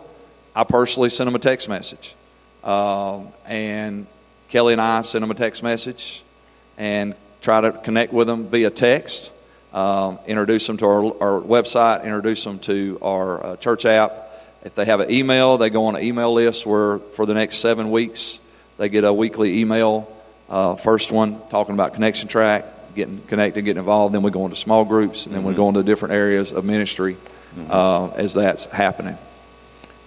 [0.55, 2.15] I personally send them a text message.
[2.63, 4.07] Um, and
[4.47, 6.23] Kelly and I send them a text message
[6.77, 9.31] and try to connect with them via text.
[9.73, 14.28] Um, introduce them to our, our, website, introduce them to our uh, church app
[14.63, 17.57] if they have an email, they go on an email list where for the next
[17.57, 18.39] seven weeks
[18.77, 20.11] they get a weekly email.
[20.49, 24.13] Uh, first one talking about connection track, getting connected, getting involved.
[24.13, 25.49] Then we go into small groups, and then mm-hmm.
[25.49, 27.15] we go into different areas of ministry
[27.55, 27.71] mm-hmm.
[27.71, 29.17] uh, as that's happening.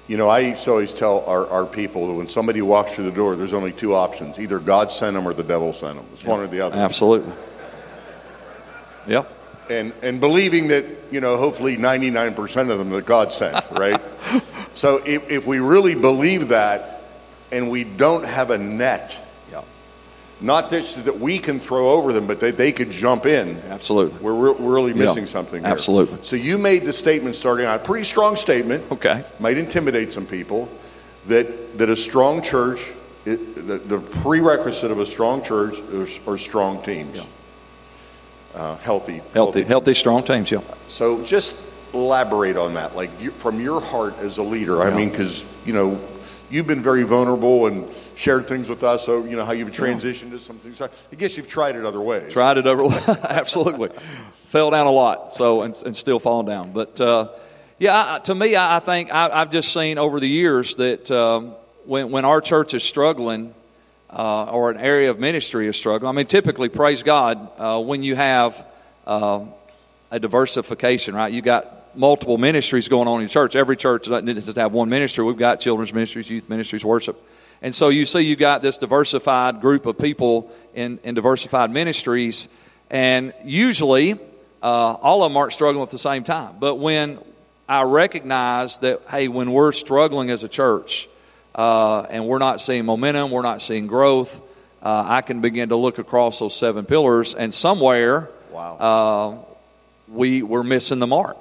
[0.08, 3.04] You know, I used to always tell our, our people that when somebody walks through
[3.04, 6.06] the door, there's only two options either God sent them or the devil sent them.
[6.12, 6.76] It's one or the other.
[6.76, 7.32] Absolutely.
[9.06, 14.00] Yep and, and believing that, you know, hopefully 99% of them that God sent, right?
[14.74, 17.02] so if, if we really believe that
[17.50, 19.14] and we don't have a net,
[19.50, 19.62] yeah.
[20.40, 23.60] not that, that we can throw over them, but that they could jump in.
[23.68, 24.18] Absolutely.
[24.20, 25.30] We're, we're really missing yeah.
[25.30, 25.72] something here.
[25.72, 26.18] Absolutely.
[26.22, 28.90] So you made the statement starting out, a pretty strong statement.
[28.90, 29.24] Okay.
[29.38, 30.68] Might intimidate some people,
[31.26, 32.80] that, that a strong church,
[33.24, 37.18] it, the, the prerequisite of a strong church are, are strong teams.
[37.18, 37.24] Yeah
[38.54, 40.50] uh, healthy, healthy, healthy, healthy, strong teams.
[40.50, 40.60] Yeah.
[40.88, 41.56] So just
[41.94, 44.76] elaborate on that, like you, from your heart as a leader.
[44.76, 44.84] Yeah.
[44.84, 46.00] I mean, because you know
[46.50, 49.04] you've been very vulnerable and shared things with us.
[49.04, 50.38] So you know how you've transitioned yeah.
[50.38, 50.80] to some things.
[50.80, 52.32] I guess you've tried it other ways.
[52.32, 53.08] Tried it other ways.
[53.08, 53.90] Absolutely.
[54.48, 55.32] Fell down a lot.
[55.32, 56.72] So and, and still falling down.
[56.72, 57.28] But uh,
[57.78, 61.10] yeah, I, to me, I, I think I, have just seen over the years that
[61.10, 63.54] um, when when our church is struggling
[64.12, 66.08] uh, or an area of ministry is struggling.
[66.08, 68.64] I mean, typically, praise God, uh, when you have
[69.06, 69.44] uh,
[70.10, 71.32] a diversification, right?
[71.32, 73.56] You got multiple ministries going on in your church.
[73.56, 75.24] Every church doesn't just have one ministry.
[75.24, 77.22] We've got children's ministries, youth ministries, worship.
[77.62, 82.48] And so you see, you've got this diversified group of people in, in diversified ministries.
[82.90, 84.14] And usually,
[84.62, 86.56] uh, all of them aren't struggling at the same time.
[86.58, 87.18] But when
[87.68, 91.08] I recognize that, hey, when we're struggling as a church
[91.54, 94.40] uh, and we're not seeing momentum, we're not seeing growth,
[94.82, 98.76] uh, I can begin to look across those seven pillars, and somewhere Wow.
[98.76, 101.36] uh, we were missing the mark.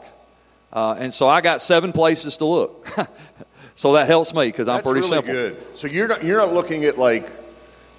[0.71, 2.87] Uh, and so I got seven places to look.
[3.75, 5.33] so that helps me because I'm That's pretty really simple.
[5.33, 5.77] good.
[5.77, 7.29] So you're not you're not looking at like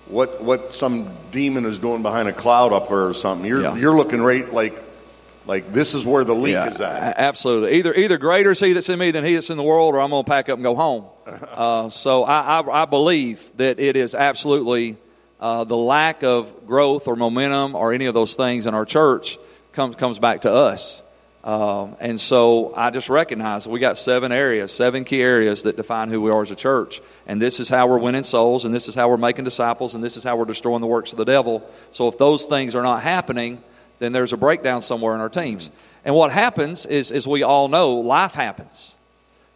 [0.07, 3.46] what what some demon is doing behind a cloud up there or something.
[3.46, 3.77] You're Yeah.
[3.77, 4.75] you're looking right like
[5.46, 7.18] like this is where the leak Yeah, is at.
[7.18, 7.72] absolutely.
[7.78, 10.00] Either either greater is he that's in me than he that's in the world, or
[10.00, 11.05] I'm going to pack up and go home.
[11.52, 14.96] Uh, so I, I, I believe that it is absolutely
[15.40, 19.38] uh, the lack of growth or momentum or any of those things in our church
[19.72, 21.00] comes comes back to us.
[21.44, 25.76] Um, and so I just recognize that we got seven areas, seven key areas that
[25.76, 27.00] define who we are as a church.
[27.26, 30.02] And this is how we're winning souls, and this is how we're making disciples, and
[30.05, 31.68] this is how we're destroying the works of the devil.
[31.92, 33.61] So if those things are not happening,
[34.03, 35.71] then there's a breakdown somewhere in our teams.
[36.05, 38.97] And what happens is, as we all know, life happens.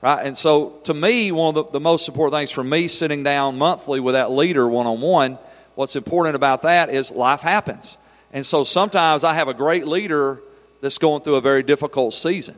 [0.01, 0.25] Right?
[0.25, 3.59] And so, to me, one of the, the most important things for me sitting down
[3.59, 5.39] monthly with that leader one on one,
[5.75, 7.99] what's important about that is life happens.
[8.33, 10.41] And so, sometimes I have a great leader
[10.81, 12.57] that's going through a very difficult season.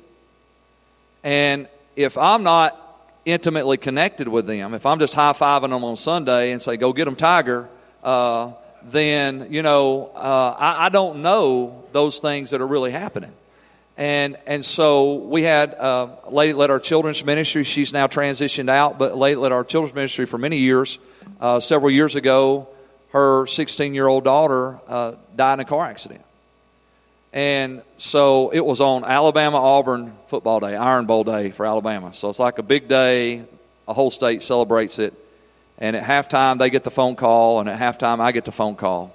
[1.24, 2.76] And if I'm not
[3.24, 6.92] intimately connected with them, if I'm just high fiving them on Sunday and say, go
[6.92, 7.68] get them, Tiger,
[8.02, 8.52] uh,
[8.84, 13.32] then, you know, uh, I, I don't know those things that are really happening.
[13.96, 17.64] And, and so we had uh, a lady that led our children's ministry.
[17.64, 20.98] She's now transitioned out, but lady led our children's ministry for many years.
[21.40, 22.68] Uh, several years ago,
[23.10, 26.20] her 16 year old daughter uh, died in a car accident.
[27.32, 32.14] And so it was on Alabama Auburn football day, Iron Bowl day for Alabama.
[32.14, 33.44] So it's like a big day.
[33.86, 35.14] A whole state celebrates it.
[35.78, 38.74] And at halftime, they get the phone call, and at halftime, I get the phone
[38.74, 39.14] call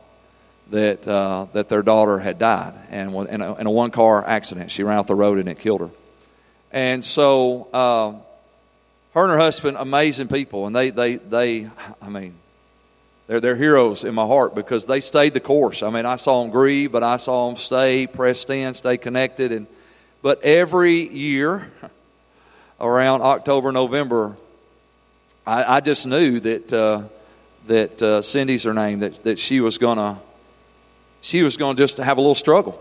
[0.72, 4.72] that uh, that their daughter had died and in a, in a one car accident.
[4.72, 5.90] She ran off the road and it killed her.
[6.72, 8.12] And so uh,
[9.14, 11.70] her and her husband, amazing people, and they they they,
[12.02, 12.34] I mean,
[13.28, 15.84] they're, they're heroes in my heart because they stayed the course.
[15.84, 19.52] I mean, I saw them grieve, but I saw them stay pressed in, stay connected.
[19.52, 19.68] And
[20.22, 21.72] but every year,
[22.80, 24.38] around October, November,
[25.46, 27.04] I, I just knew that uh,
[27.68, 30.20] that uh, Cindy's her name that that she was gonna
[31.22, 32.80] she was gonna just have a little struggle,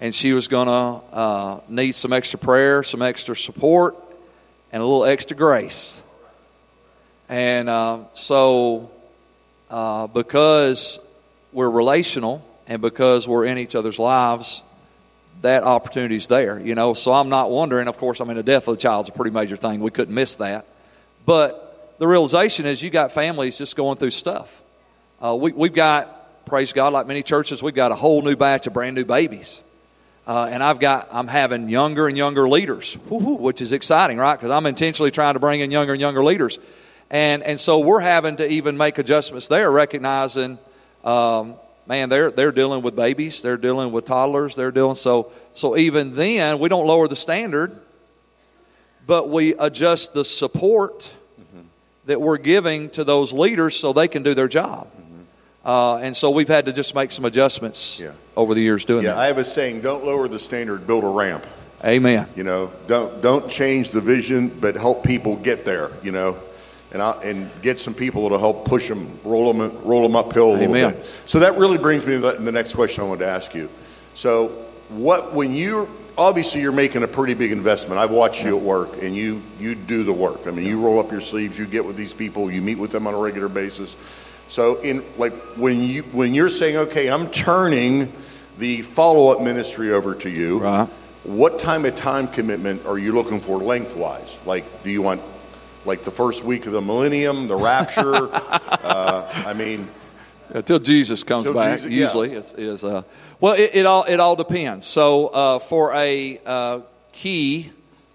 [0.00, 3.96] and she was gonna uh, need some extra prayer, some extra support,
[4.70, 6.00] and a little extra grace.
[7.28, 8.90] And uh, so
[9.68, 11.00] uh, because
[11.52, 14.62] we're relational and because we're in each other's lives,
[15.40, 16.94] that opportunity's there, you know.
[16.94, 17.88] So I'm not wondering.
[17.88, 19.80] Of course, I mean, the death of a child's a pretty major thing.
[19.80, 20.66] We couldn't miss that.
[21.24, 24.50] But the realization is, you got families just going through stuff.
[25.22, 28.66] Uh, we, we've got, praise God, like many churches, we've got a whole new batch
[28.66, 29.62] of brand new babies.
[30.26, 34.36] Uh, and I've got, I'm having younger and younger leaders, which is exciting, right?
[34.36, 36.58] Because I'm intentionally trying to bring in younger and younger leaders.
[37.10, 40.58] And, and so we're having to even make adjustments there, recognizing,
[41.04, 41.56] um,
[41.86, 46.14] man, they're, they're dealing with babies, they're dealing with toddlers, they're dealing, so, so even
[46.14, 47.78] then, we don't lower the standard,
[49.06, 51.10] but we adjust the support
[52.06, 54.88] that we're giving to those leaders so they can do their job.
[55.64, 58.10] Uh, and so we've had to just make some adjustments Yeah.
[58.36, 59.16] over the years doing Yeah, that.
[59.18, 61.46] Yeah, I have a saying: don't lower the standard, build a ramp.
[61.84, 62.26] Amen.
[62.34, 65.92] You know, don't don't change the vision, but help people get there.
[66.02, 66.36] You know,
[66.90, 70.50] and I, and get some people to help push them, roll them, roll them uphill
[70.50, 70.94] a little Amen.
[70.94, 71.06] bit.
[71.26, 73.68] So that really brings me to the, the next question I wanted to ask you.
[74.14, 74.48] So,
[74.88, 75.88] what when you
[76.22, 77.98] obviously you're making a pretty big investment.
[77.98, 80.46] I've watched you at work, and you you do the work.
[80.46, 82.92] I mean, you roll up your sleeves, you get with these people, you meet with
[82.92, 83.96] them on a regular basis.
[84.48, 88.12] So, in like when you when you're saying, okay, I'm turning
[88.58, 90.58] the follow up ministry over to you.
[90.58, 90.88] Right.
[91.24, 94.36] What time of time commitment are you looking for lengthwise?
[94.44, 95.22] Like, do you want
[95.84, 98.32] like the first week of the millennium, the rapture?
[98.34, 99.88] uh, I mean,
[100.54, 102.04] Until Jesus comes Till back, Jesus- yeah.
[102.04, 103.02] usually is, is uh,
[103.40, 104.86] well, it, it all it all depends.
[104.86, 106.80] So uh, for a uh,
[107.12, 107.70] key,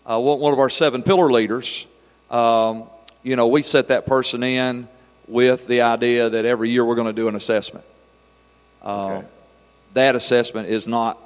[0.06, 1.86] uh, one one of our seven pillar leaders,
[2.30, 2.84] um,
[3.24, 4.88] you know, we set that person in
[5.28, 7.86] with the idea that every year we're going to do an assessment.
[8.82, 9.28] Uh, Okay.
[9.94, 11.18] That assessment is not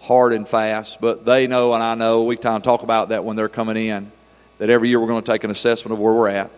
[0.00, 3.24] hard and fast, but they know and I know we kind of talk about that
[3.24, 4.12] when they're coming in.
[4.58, 6.50] That every year we're going to take an assessment of where we're at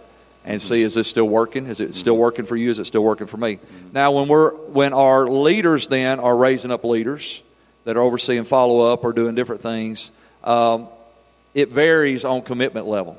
[0.49, 1.67] and see is this still working?
[1.67, 2.71] Is it still working for you?
[2.71, 3.59] Is it still working for me?
[3.93, 7.43] Now, when we're when our leaders then are raising up leaders
[7.85, 10.11] that are overseeing follow up or doing different things,
[10.43, 10.89] um,
[11.55, 13.19] it varies on commitment level.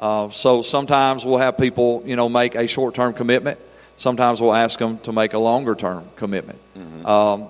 [0.00, 3.60] Uh, so sometimes we'll have people, you know, make a short term commitment.
[3.96, 6.58] Sometimes we'll ask them to make a longer term commitment.
[7.06, 7.48] Um,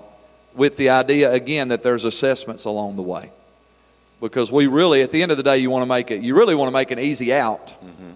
[0.53, 3.31] with the idea, again, that there's assessments along the way.
[4.21, 6.37] Because we really, at the end of the day, you want to make it, you
[6.37, 8.11] really want to make an easy out mm-hmm.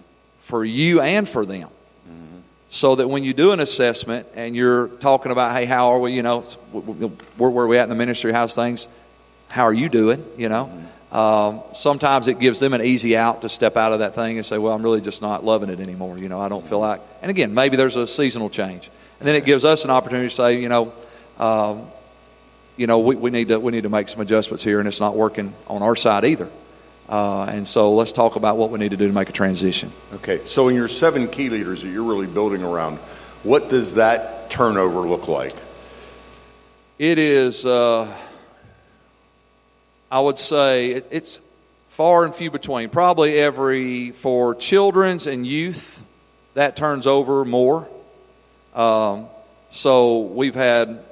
[0.50, 1.68] For you and for them.
[1.68, 2.38] Mm-hmm.
[2.68, 6.12] So that when you do an assessment and you're talking about, hey, how are we,
[6.12, 6.40] you know,
[6.72, 8.88] where, where are we at in the ministry, how's things,
[9.48, 10.66] how are you doing, you know?
[10.66, 11.16] Mm-hmm.
[11.16, 14.46] Um, sometimes it gives them an easy out to step out of that thing and
[14.46, 16.18] say, well, I'm really just not loving it anymore.
[16.18, 18.90] You know, I don't feel like, and again, maybe there's a seasonal change.
[19.18, 20.92] And then it gives us an opportunity to say, you know,
[21.38, 21.86] um,
[22.76, 25.00] you know, we, we, need to, we need to make some adjustments here, and it's
[25.00, 26.48] not working on our side either.
[27.10, 29.92] Uh, and so let's talk about what we need to do to make a transition.
[30.14, 32.98] Okay, so in your seven key leaders that you're really building around,
[33.42, 35.54] what does that turnover look like?
[37.00, 38.14] It is, uh,
[40.08, 41.40] I would say, it, it's
[41.88, 42.90] far and few between.
[42.90, 46.04] Probably every, for children's and youth,
[46.54, 47.88] that turns over more.
[48.72, 49.26] Um,
[49.72, 51.02] so we've had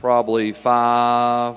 [0.00, 1.56] probably five,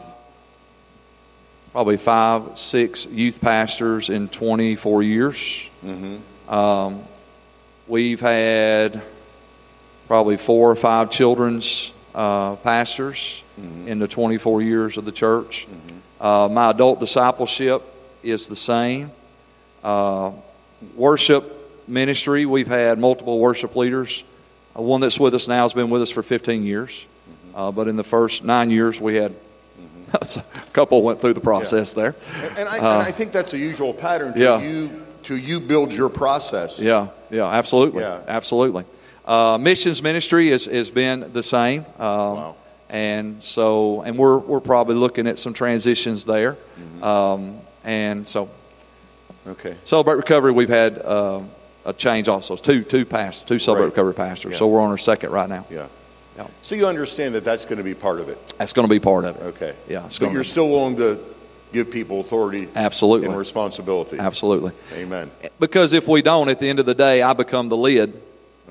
[1.78, 5.38] probably five, six youth pastors in 24 years.
[5.86, 6.52] Mm-hmm.
[6.52, 7.04] Um,
[7.88, 9.04] we've had
[10.08, 13.90] probably four or five children's uh, pastors mm-hmm.
[13.90, 15.68] in the 24 years of the church.
[15.70, 16.26] Mm-hmm.
[16.26, 17.84] Uh, my adult discipleship
[18.24, 19.12] is the same.
[19.84, 20.32] Uh,
[20.96, 24.24] worship ministry, we've had multiple worship leaders.
[24.76, 27.06] Uh, one that's with us now has been with us for 15 years.
[27.54, 29.47] Uh, but in the first nine years, we had mm-hmm.
[30.22, 30.44] a
[30.74, 32.04] couple went through the process yeah.
[32.04, 32.16] there.
[32.36, 34.62] And, and, I, uh, and, I, think that's a usual pattern to yeah.
[34.62, 36.80] you to you build your process.
[36.80, 38.22] Yeah, yeah, absolutely, yeah.
[38.28, 38.86] absolutely.
[39.26, 41.86] Uh, missions ministry has, has been the same.
[42.00, 42.56] Um, wow.
[42.90, 46.54] And so, and we're, we're probably looking at some transitions there.
[46.54, 47.04] Mm-hmm.
[47.04, 48.50] Um, and so,
[49.46, 49.76] okay.
[49.84, 51.42] Celebrate Recovery, we've had uh,
[51.84, 52.56] a change also.
[52.56, 53.92] Two, two pastors, two Celebrate right.
[53.92, 54.58] Recovery pastors.
[54.58, 55.66] So we're on our second right now.
[55.70, 55.88] Yeah.
[56.38, 56.48] Yeah.
[56.62, 58.38] So you understand that that's going to be part of it.
[58.58, 59.42] That's going to be part of it.
[59.42, 59.74] Okay.
[59.90, 60.06] Yeah.
[60.06, 60.48] It's but you're be.
[60.48, 61.20] still willing to
[61.74, 62.70] give people authority.
[62.76, 63.28] Absolutely.
[63.28, 64.20] And responsibility.
[64.20, 64.72] Absolutely.
[64.94, 65.32] Amen.
[65.60, 68.22] Because if we don't, at the end of the day, I become the lid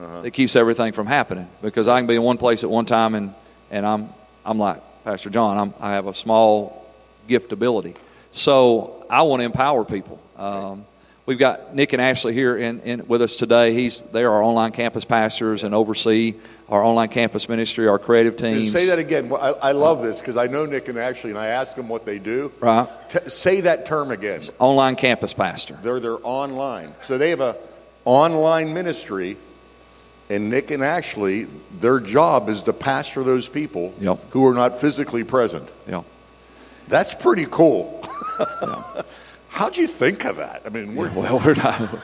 [0.00, 0.22] uh-huh.
[0.22, 1.48] that keeps everything from happening.
[1.62, 3.34] Because I can be in one place at one time, and
[3.70, 4.10] and I'm
[4.44, 5.58] I'm like Pastor John.
[5.58, 6.86] I'm, I have a small
[7.26, 7.94] gift ability,
[8.32, 10.20] so I want to empower people.
[10.36, 10.86] Um,
[11.26, 13.74] we've got Nick and Ashley here in, in, with us today.
[13.74, 16.34] He's they are our online campus pastors and oversee
[16.68, 18.72] our online campus ministry, our creative teams.
[18.72, 19.30] Say that again.
[19.32, 22.06] I, I love this because I know Nick and Ashley, and I ask them what
[22.06, 22.52] they do.
[22.60, 22.88] Right.
[23.08, 24.38] T- say that term again.
[24.38, 25.78] It's online campus pastor.
[25.82, 27.56] They're they're online, so they have a
[28.04, 29.36] online ministry.
[30.28, 31.46] And Nick and Ashley,
[31.78, 34.18] their job is to pastor those people yep.
[34.30, 35.68] who are not physically present.
[35.86, 36.04] Yep.
[36.88, 38.02] That's pretty cool.
[38.60, 39.06] yep.
[39.56, 40.64] How'd you think of that?
[40.66, 41.98] I mean, we're, well, we're not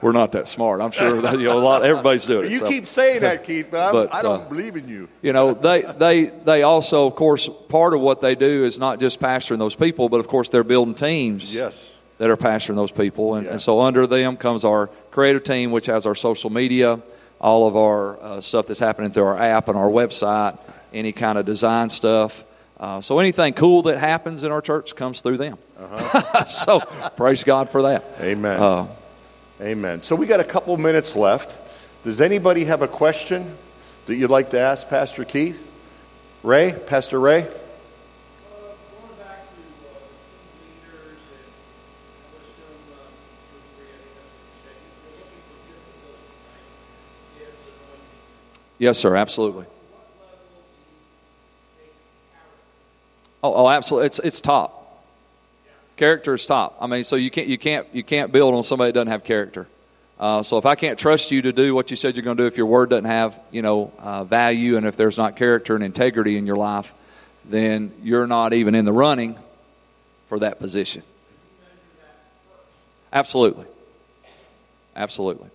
[0.00, 0.80] we're not that smart.
[0.80, 1.84] I'm sure that you know a lot.
[1.84, 2.52] Everybody's doing it.
[2.52, 2.68] You so.
[2.68, 5.08] keep saying that, Keith, but, but I don't uh, believe in you.
[5.22, 9.00] You know, they they they also, of course, part of what they do is not
[9.00, 11.52] just pastoring those people, but of course they're building teams.
[11.52, 11.96] Yes.
[12.18, 13.52] That are pastoring those people, and, yeah.
[13.52, 17.00] and so under them comes our creative team, which has our social media,
[17.40, 20.58] all of our uh, stuff that's happening through our app and our website,
[20.92, 22.44] any kind of design stuff.
[22.80, 25.58] Uh, so anything cool that happens in our church comes through them.
[25.78, 26.44] Uh-huh.
[26.46, 26.80] so
[27.14, 28.04] praise God for that.
[28.18, 28.58] Amen.
[28.58, 28.86] Uh,
[29.60, 30.02] Amen.
[30.02, 31.54] So we got a couple minutes left.
[32.04, 33.54] Does anybody have a question
[34.06, 35.66] that you'd like to ask Pastor Keith?
[36.42, 36.74] Ray?
[36.86, 37.46] Pastor Ray?
[48.78, 49.66] Yes, sir, absolutely.
[53.42, 54.06] Oh, oh, absolutely.
[54.06, 54.76] It's, it's top.
[55.96, 56.76] Character is top.
[56.80, 59.24] I mean, so you can't you can't you can't build on somebody that doesn't have
[59.24, 59.66] character.
[60.18, 62.42] Uh, so if I can't trust you to do what you said you're going to
[62.42, 65.74] do, if your word doesn't have you know uh, value, and if there's not character
[65.74, 66.92] and integrity in your life,
[67.44, 69.38] then you're not even in the running
[70.28, 71.02] for that position.
[73.12, 73.66] Absolutely,
[74.96, 75.50] absolutely.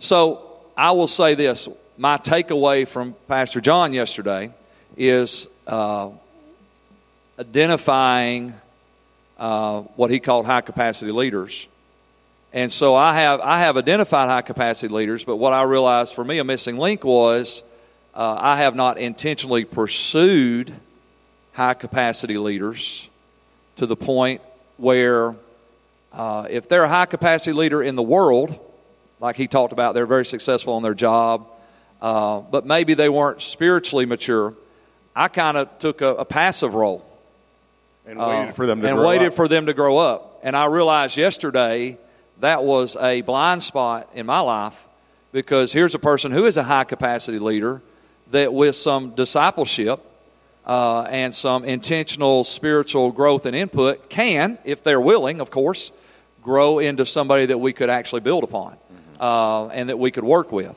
[0.00, 4.52] So I will say this: my takeaway from Pastor John yesterday
[4.96, 6.10] is uh,
[7.38, 8.54] identifying
[9.38, 11.66] uh, what he called high capacity leaders.
[12.52, 16.24] And so I have, I have identified high capacity leaders, but what I realized for
[16.24, 17.64] me a missing link was
[18.14, 20.72] uh, I have not intentionally pursued
[21.52, 23.08] high capacity leaders
[23.76, 24.40] to the point
[24.76, 25.34] where
[26.12, 28.56] uh, if they're a high capacity leader in the world,
[29.18, 31.48] like he talked about, they're very successful in their job,
[32.00, 34.54] uh, but maybe they weren't spiritually mature,
[35.16, 37.04] I kind of took a, a passive role
[38.06, 39.34] and waited uh, for them to and waited up.
[39.34, 40.40] for them to grow up.
[40.42, 41.98] And I realized yesterday
[42.40, 44.76] that was a blind spot in my life
[45.32, 47.82] because here's a person who is a high capacity leader
[48.30, 50.00] that with some discipleship
[50.66, 55.92] uh, and some intentional spiritual growth and input can, if they're willing, of course,
[56.42, 58.76] grow into somebody that we could actually build upon
[59.20, 60.74] uh, and that we could work with.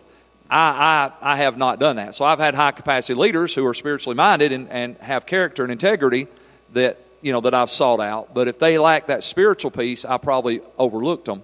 [0.50, 2.16] I, I, I have not done that.
[2.16, 5.72] So I've had high capacity leaders who are spiritually minded and, and have character and
[5.72, 6.28] integrity
[6.74, 8.34] that you know that I've sought out.
[8.34, 11.44] But if they lack that spiritual piece, I probably overlooked them.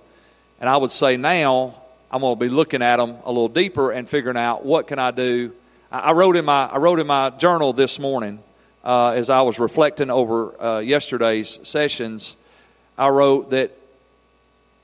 [0.60, 1.76] And I would say now
[2.12, 5.00] I'm going to be looking at them a little deeper and figuring out what can
[5.00, 5.52] I do.
[5.92, 8.40] I, wrote in my I wrote in my journal this morning
[8.84, 12.36] uh, as I was reflecting over uh, yesterday's sessions.
[12.98, 13.78] I wrote that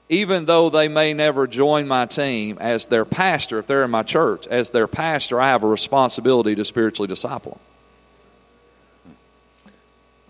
[0.09, 4.01] even though they may never join my team as their pastor, if they're in my
[4.01, 7.59] church, as their pastor, I have a responsibility to spiritually disciple them.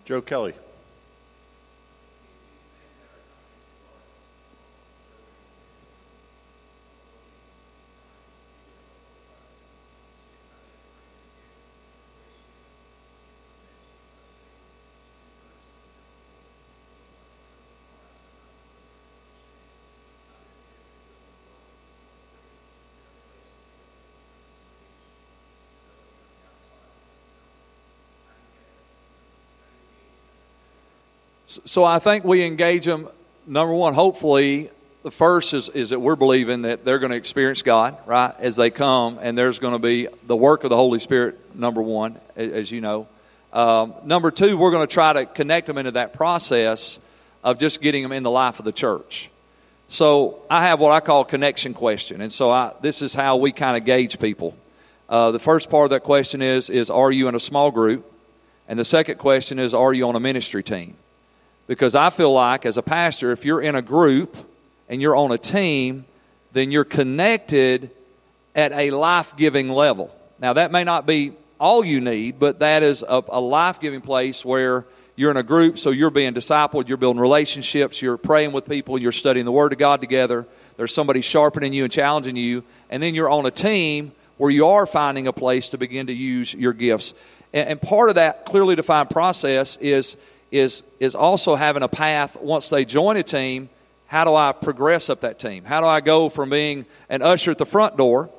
[0.10, 0.56] Joe Kelly.
[31.70, 33.10] So I think we engage them.
[33.46, 34.72] Number one, hopefully,
[35.04, 38.56] the first is, is that we're believing that they're going to experience God, right, as
[38.56, 42.18] they come, and there's going to be the work of the Holy Spirit, number one,
[42.36, 43.08] as you know.
[43.54, 47.00] Um, number two, we're going to try to connect them into that process
[47.44, 49.30] of just getting them in the life of the church.
[49.90, 53.52] So I have what I call connection question, and so I, this is how we
[53.52, 54.56] kind of gauge people.
[55.08, 58.12] Uh, the first part of that question is is Are you in a small group?
[58.68, 60.96] And the second question is Are you on a ministry team?
[61.70, 64.36] Because I feel like, as a pastor, if you're in a group
[64.90, 66.06] and you're on a team,
[66.52, 67.92] then you're connected
[68.56, 70.10] at a life giving level.
[70.40, 74.02] Now, that may not be all you need, but that is a, a life giving
[74.02, 78.52] place where you're in a group, so you're being discipled, you're building relationships, you're praying
[78.52, 80.48] with people, you're studying the Word of God together.
[80.76, 84.66] There's somebody sharpening you and challenging you, and then you're on a team where you
[84.66, 87.14] are finding a place to begin to use your gifts.
[87.54, 90.18] And, and part of that clearly defined process is
[90.52, 93.70] is, is also having a path once they join a team.
[94.08, 95.64] How do I progress up that team?
[95.64, 98.30] How do I go from being an usher at the front door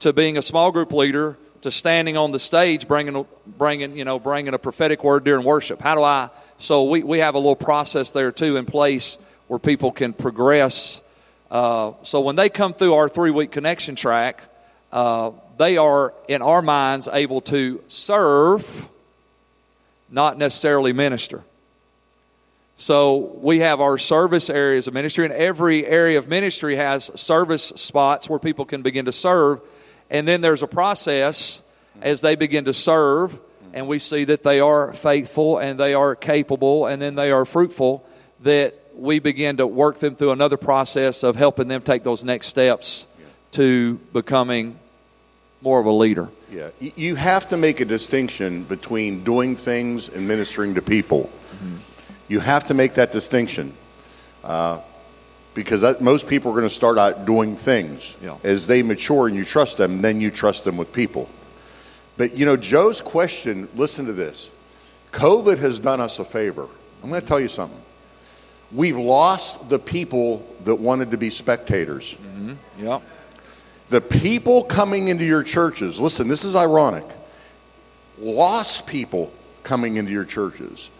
[0.00, 4.18] to being a small group leader to standing on the stage bringing, bringing, you know,
[4.18, 5.80] bringing a prophetic word during worship?
[5.80, 6.28] How do I?
[6.58, 9.16] So we, we have a little process there too in place
[9.48, 11.00] where people can progress.
[11.50, 14.42] Uh, so when they come through our three week connection track,
[14.92, 18.88] uh, they are, in our minds, able to serve,
[20.10, 21.42] not necessarily minister.
[22.76, 27.72] So we have our service areas of ministry, and every area of ministry has service
[27.76, 29.60] spots where people can begin to serve.
[30.10, 31.62] And then there's a process
[32.02, 33.38] as they begin to serve,
[33.72, 37.44] and we see that they are faithful and they are capable and then they are
[37.44, 38.04] fruitful,
[38.40, 42.48] that we begin to work them through another process of helping them take those next
[42.48, 43.06] steps
[43.52, 44.78] to becoming
[45.60, 46.28] more of a leader.
[46.50, 51.30] Yeah, you have to make a distinction between doing things and ministering to people.
[51.54, 51.76] Mm-hmm.
[52.28, 53.74] You have to make that distinction
[54.42, 54.80] uh,
[55.54, 58.16] because that, most people are going to start out doing things.
[58.22, 58.36] Yeah.
[58.42, 61.28] As they mature and you trust them, then you trust them with people.
[62.16, 64.50] But you know, Joe's question listen to this
[65.12, 66.68] COVID has done us a favor.
[67.02, 67.80] I'm going to tell you something.
[68.72, 72.14] We've lost the people that wanted to be spectators.
[72.14, 72.84] Mm-hmm.
[72.84, 73.02] Yep.
[73.88, 77.04] The people coming into your churches, listen, this is ironic.
[78.18, 80.90] Lost people coming into your churches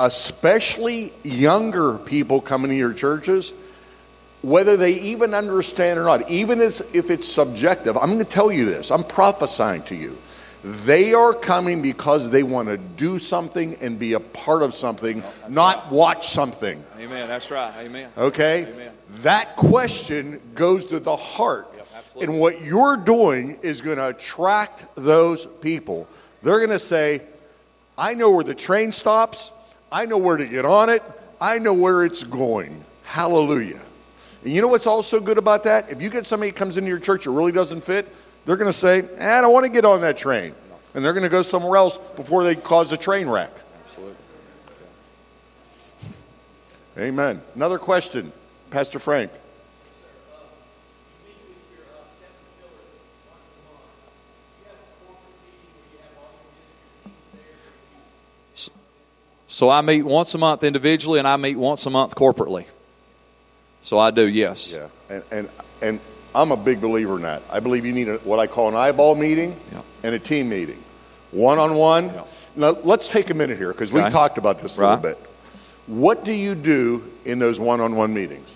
[0.00, 3.52] especially younger people coming to your churches,
[4.42, 8.64] whether they even understand or not, even if it's subjective, I'm going to tell you
[8.64, 10.16] this, I'm prophesying to you.
[10.62, 15.22] They are coming because they want to do something and be a part of something,
[15.48, 15.92] not right.
[15.92, 16.84] watch something.
[16.98, 17.28] Amen.
[17.28, 17.74] That's right.
[17.78, 18.10] Amen.
[18.18, 18.66] Okay?
[18.66, 18.92] Amen.
[19.22, 21.66] That question goes to the heart.
[21.74, 26.06] Yep, and what you're doing is going to attract those people.
[26.42, 27.22] They're going to say,
[27.96, 29.52] I know where the train stops.
[29.92, 31.02] I know where to get on it.
[31.40, 32.84] I know where it's going.
[33.04, 33.80] Hallelujah.
[34.44, 35.90] And you know what's also good about that?
[35.90, 38.06] If you get somebody that comes into your church that really doesn't fit,
[38.46, 40.54] they're going to say, eh, I don't want to get on that train.
[40.94, 43.50] And they're going to go somewhere else before they cause a train wreck.
[43.88, 44.16] Absolutely.
[46.98, 47.42] Amen.
[47.54, 48.32] Another question,
[48.70, 49.30] Pastor Frank.
[59.60, 62.64] So I meet once a month individually, and I meet once a month corporately.
[63.82, 64.72] So I do, yes.
[64.72, 65.50] Yeah, and and,
[65.82, 66.00] and
[66.34, 67.42] I'm a big believer in that.
[67.50, 69.82] I believe you need a, what I call an eyeball meeting yeah.
[70.02, 70.82] and a team meeting,
[71.30, 72.10] one on one.
[72.56, 74.08] Now, let's take a minute here because we Okay.
[74.08, 74.94] talked about this a Right.
[74.94, 75.18] little bit.
[75.88, 78.48] What do you do in those one on one meetings?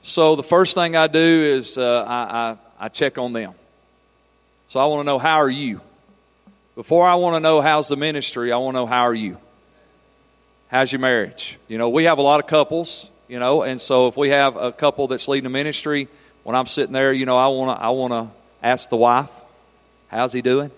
[0.00, 1.18] So the first thing I do
[1.58, 3.52] is uh, I, I, I check on them.
[4.68, 5.82] So I want to know how are you.
[6.74, 9.36] Before I want to know how's the ministry, I want to know how are you.
[10.72, 11.58] How's your marriage?
[11.68, 13.10] You know, we have a lot of couples.
[13.28, 16.08] You know, and so if we have a couple that's leading a ministry,
[16.44, 18.30] when I'm sitting there, you know, I want to I want to
[18.62, 19.28] ask the wife,
[20.08, 20.70] how's he doing?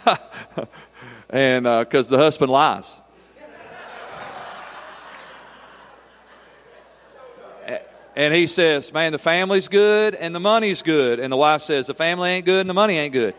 [1.30, 2.98] and uh, because the husband lies.
[8.16, 11.20] And he says, Man, the family's good and the money's good.
[11.20, 13.34] And the wife says, The family ain't good and the money ain't good.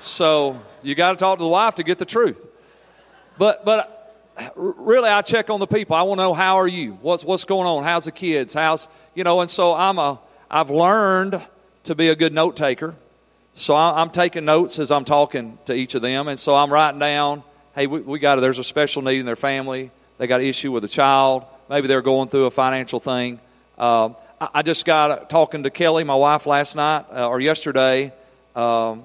[0.00, 2.38] So you got to talk to the wife to get the truth.
[3.38, 3.97] But, but
[4.54, 5.96] really, I check on the people.
[5.96, 6.92] I want to know how are you?
[7.02, 7.84] What's, what's going on?
[7.84, 8.54] How's the kids?
[8.54, 10.18] How's, you know, and so I'm a,
[10.50, 11.40] I've learned
[11.84, 12.94] to be a good note taker.
[13.54, 16.28] So I- I'm taking notes as I'm talking to each of them.
[16.28, 17.42] And so I'm writing down,
[17.74, 19.90] hey, we, we got, there's a special need in their family.
[20.18, 21.44] They got an issue with a child.
[21.68, 23.40] Maybe they're going through a financial thing.
[23.76, 28.12] Um, I, I just got talking to Kelly, my wife, last night uh, or yesterday.
[28.54, 29.04] Um,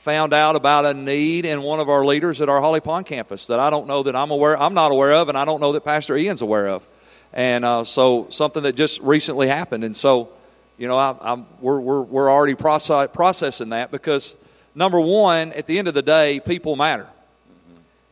[0.00, 3.48] found out about a need in one of our leaders at our Holly Pond campus
[3.48, 5.72] that I don't know that I'm aware, I'm not aware of, and I don't know
[5.72, 6.86] that Pastor Ian's aware of.
[7.34, 10.30] And uh, so something that just recently happened, and so
[10.78, 14.36] you know I, I'm, we're, we're, we're already process, processing that because
[14.74, 17.06] number one, at the end of the day, people matter,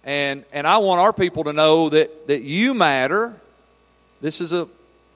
[0.04, 3.34] and and I want our people to know that that you matter.
[4.20, 4.68] This is a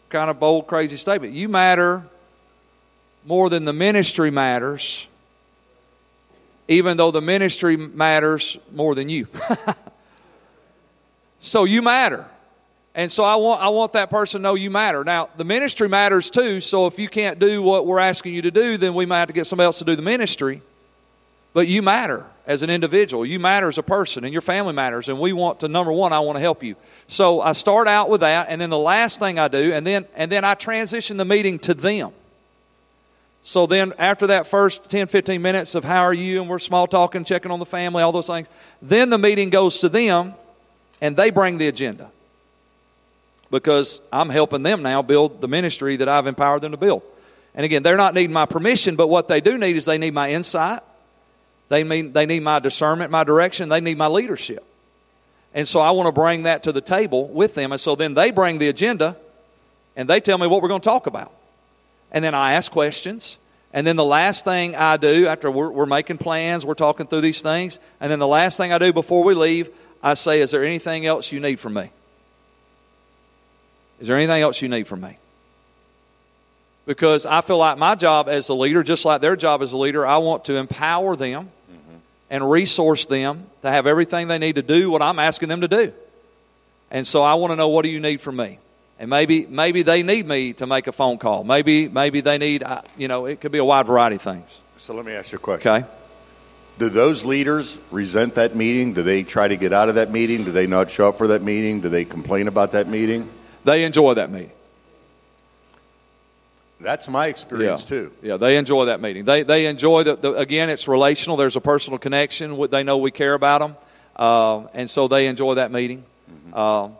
[0.09, 1.33] kind of bold, crazy statement.
[1.33, 2.03] You matter
[3.25, 5.07] more than the ministry matters
[6.69, 9.27] even though the ministry matters more than you.
[11.41, 12.27] so you matter.
[12.95, 15.03] And so I want, I want that person to know you matter.
[15.03, 18.51] Now, the ministry matters too, so if you can't do what we're asking you to
[18.51, 20.61] do, then we might have to get somebody else to do the ministry.
[21.55, 23.25] But you matter as an individual.
[23.25, 25.09] You matter as a person, and your family matters.
[25.09, 26.77] And we want to, number one, I want to help you.
[27.09, 30.07] So I start out with that, and then the last thing I do, and then,
[30.15, 32.13] and then I transition the meeting to them.
[33.45, 36.87] So then, after that first 10, 15 minutes of how are you, and we're small
[36.87, 38.47] talking, checking on the family, all those things,
[38.81, 40.35] then the meeting goes to them
[41.01, 42.11] and they bring the agenda.
[43.51, 47.03] Because I'm helping them now build the ministry that I've empowered them to build.
[47.55, 50.15] And again, they're not needing my permission, but what they do need is they need
[50.15, 50.81] my insight.
[51.69, 53.69] They, mean, they need my discernment, my direction.
[53.69, 54.65] They need my leadership.
[55.53, 57.73] And so I want to bring that to the table with them.
[57.73, 59.17] And so then they bring the agenda
[59.97, 61.33] and they tell me what we're going to talk about
[62.13, 63.39] and then I ask questions.
[63.73, 67.23] And then the last thing I do after we're, we're, making plans, we're talking through
[67.23, 69.71] these things, and then the last thing I do before we leave,
[70.03, 71.91] I say, Is there anything else you need from me?
[73.99, 75.17] Is there anything else you need from me?
[76.85, 79.77] Because I feel like my job as a leader, just like their job as a
[79.77, 81.97] leader, I want to empower them mm-hmm.
[82.29, 85.69] and resource them to have everything they need to do what I'm asking them to
[85.69, 85.93] do.
[86.91, 88.59] And so I want to know what do you need from me?
[89.03, 91.43] And maybe maybe they need me to make a phone call.
[91.43, 94.61] Maybe maybe they need uh, you know it could be a wide variety of things.
[94.79, 95.73] So let me ask you a question.
[95.73, 95.87] Okay.
[96.79, 98.93] Do those leaders resent that meeting?
[98.93, 100.45] Do they try to get out of that meeting?
[100.45, 101.81] Do they not show up for that meeting?
[101.81, 103.29] Do they complain about that meeting?
[103.65, 104.53] They enjoy that meeting.
[106.81, 107.31] That's my Yeah.
[107.31, 108.13] experience too.
[108.23, 109.25] Yeah, they enjoy that meeting.
[109.25, 110.71] They they enjoy the, the again.
[110.71, 111.37] It's relational.
[111.37, 112.57] There's a personal connection.
[112.71, 113.77] They know we care about them,
[114.15, 116.05] uh, and so they enjoy that meeting.
[116.53, 116.91] Uh,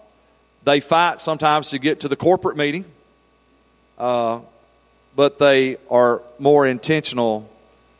[0.65, 2.85] they fight sometimes to get to the corporate meeting,
[3.99, 4.41] uh,
[5.17, 7.49] but they are more intentional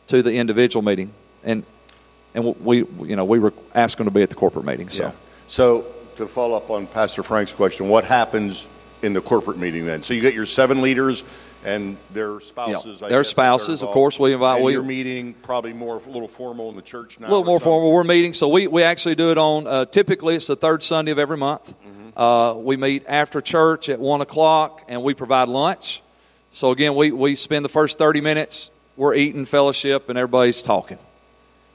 [0.07, 1.11] to the individual meeting,
[1.43, 1.63] and
[2.33, 4.89] and we you know we were asked them to be at the corporate meeting.
[4.89, 5.11] So Yeah.
[5.47, 5.85] So
[6.17, 8.67] to follow up on Pastor Frank's question, what happens
[9.01, 10.03] in the corporate meeting then?
[10.03, 11.23] So you get your seven leaders
[11.65, 13.01] and their spouses.
[13.01, 16.27] I Their spouses, of course, we invite- And we are meeting probably more a little
[16.27, 17.27] formal in the church now.
[17.27, 17.71] a little more something?
[17.71, 17.91] formal.
[17.93, 19.65] We're meeting, so we, we actually do it on.
[19.65, 21.73] Uh, typically, it's the third Sunday of every month.
[22.15, 26.01] Uh, we meet after church at one o'clock, and we provide lunch.
[26.51, 28.69] So again, we we spend the first thirty minutes.
[28.95, 30.99] We're eating fellowship, and everybody's talking,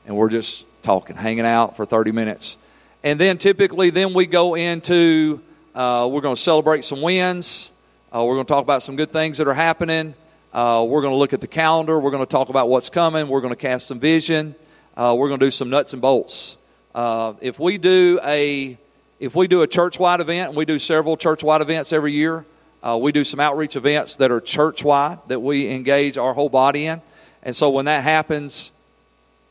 [0.06, 2.56] and we're just talking, hanging out for thirty minutes,
[3.02, 5.40] and then typically, then we go into.
[5.74, 7.70] Uh, we're going to celebrate some wins.
[8.12, 10.14] Uh, we're going to talk about some good things that are happening.
[10.52, 12.00] Uh, we're going to look at the calendar.
[12.00, 13.28] We're going to talk about what's coming.
[13.28, 14.56] We're going to cast some vision.
[14.96, 16.56] Uh, we're going to do some nuts and bolts.
[16.94, 18.76] Uh, if we do a
[19.20, 22.44] if we do a church-wide event, and we do several church-wide events every year,
[22.82, 26.86] uh, we do some outreach events that are church-wide that we engage our whole body
[26.86, 27.02] in.
[27.42, 28.72] And so when that happens,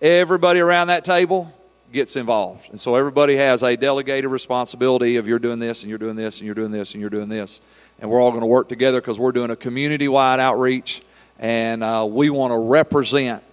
[0.01, 1.53] everybody around that table
[1.91, 2.69] gets involved.
[2.69, 6.37] And so everybody has a delegated responsibility of you're doing this and you're doing this
[6.37, 7.61] and you're doing this and you're doing this.
[7.99, 11.01] And we're all going to work together because we're doing a community wide outreach
[11.39, 13.43] and uh, we want to represent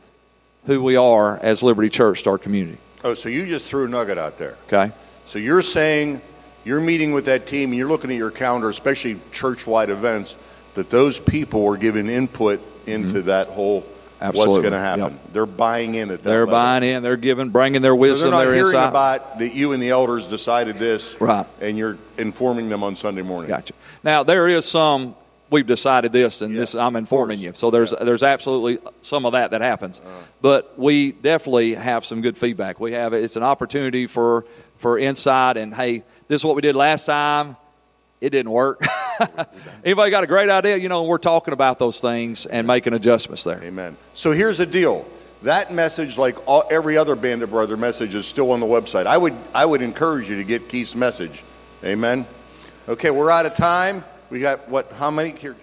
[0.67, 2.79] who we are as Liberty Church to our community.
[3.03, 4.57] Oh, so you just threw a nugget out there.
[4.67, 4.93] Okay.
[5.27, 6.21] So you're saying
[6.65, 10.37] you're meeting with that team and you're looking at your calendar, especially church-wide events,
[10.75, 13.81] that those people are giving input into that whole
[14.21, 14.61] what's Mm-hmm.
[14.63, 15.01] Going to happen.
[15.15, 15.33] Yep.
[15.35, 16.53] They're buying in at that They're level.
[16.53, 17.03] buying in.
[17.03, 18.89] They're giving, bringing their So wisdom, they're not their hearing insight.
[18.89, 21.45] about that you and the elders decided this, Right.
[21.61, 23.49] And you're informing them on Sunday morning.
[23.51, 23.75] Gotcha.
[24.03, 25.15] Now there is some.
[25.51, 27.53] We've decided this, and Yeah, this I'm informing you.
[27.55, 28.03] So there's Yeah.
[28.05, 30.01] There's absolutely some of that that happens,
[30.41, 32.81] but we definitely have some good feedback.
[32.81, 34.47] We have it's an opportunity for
[34.85, 37.57] for insight, and hey, this is what we did last time.
[38.21, 38.85] It didn't work.
[39.85, 40.77] Anybody got a great idea?
[40.77, 43.63] You know, we're talking about those things and making adjustments there.
[43.65, 43.97] Amen.
[44.13, 45.07] So here's the deal.
[45.41, 49.07] That message, like all, every other Band of Brother message, is still on the website.
[49.07, 51.43] I would, I would encourage you to get Keith's message.
[51.83, 52.27] Amen.
[52.87, 54.05] Okay, we're out of time.
[54.29, 54.93] We got what?
[54.93, 55.57] How many here?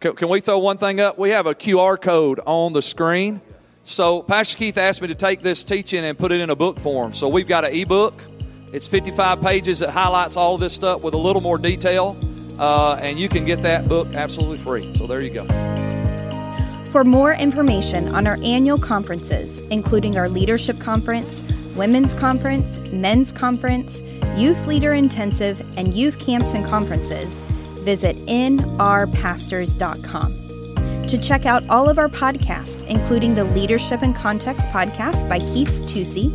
[0.00, 1.20] Can, can we throw one thing up?
[1.20, 3.40] We have a QR code on the screen.
[3.84, 6.78] So Pastor Keith asked me to take this teaching and put it in a book
[6.78, 7.14] form.
[7.14, 8.14] So we've got an ebook.
[8.72, 12.16] It's 55 pages that highlights all this stuff with a little more detail,
[12.58, 14.94] uh, and you can get that book absolutely free.
[14.96, 15.46] So there you go.
[16.86, 21.42] For more information on our annual conferences, including our leadership conference,
[21.74, 24.02] women's conference, men's conference,
[24.36, 27.42] youth leader intensive, and youth camps and conferences,
[27.80, 30.51] visit nrpastors.com.
[31.08, 35.68] To check out all of our podcasts, including the Leadership and Context podcast by Keith
[35.86, 36.30] Tusey,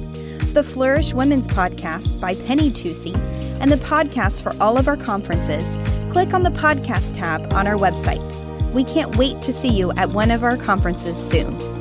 [0.54, 3.16] the Flourish Women's podcast by Penny Tusey,
[3.60, 5.76] and the podcast for all of our conferences,
[6.12, 8.22] click on the podcast tab on our website.
[8.72, 11.77] We can't wait to see you at one of our conferences soon.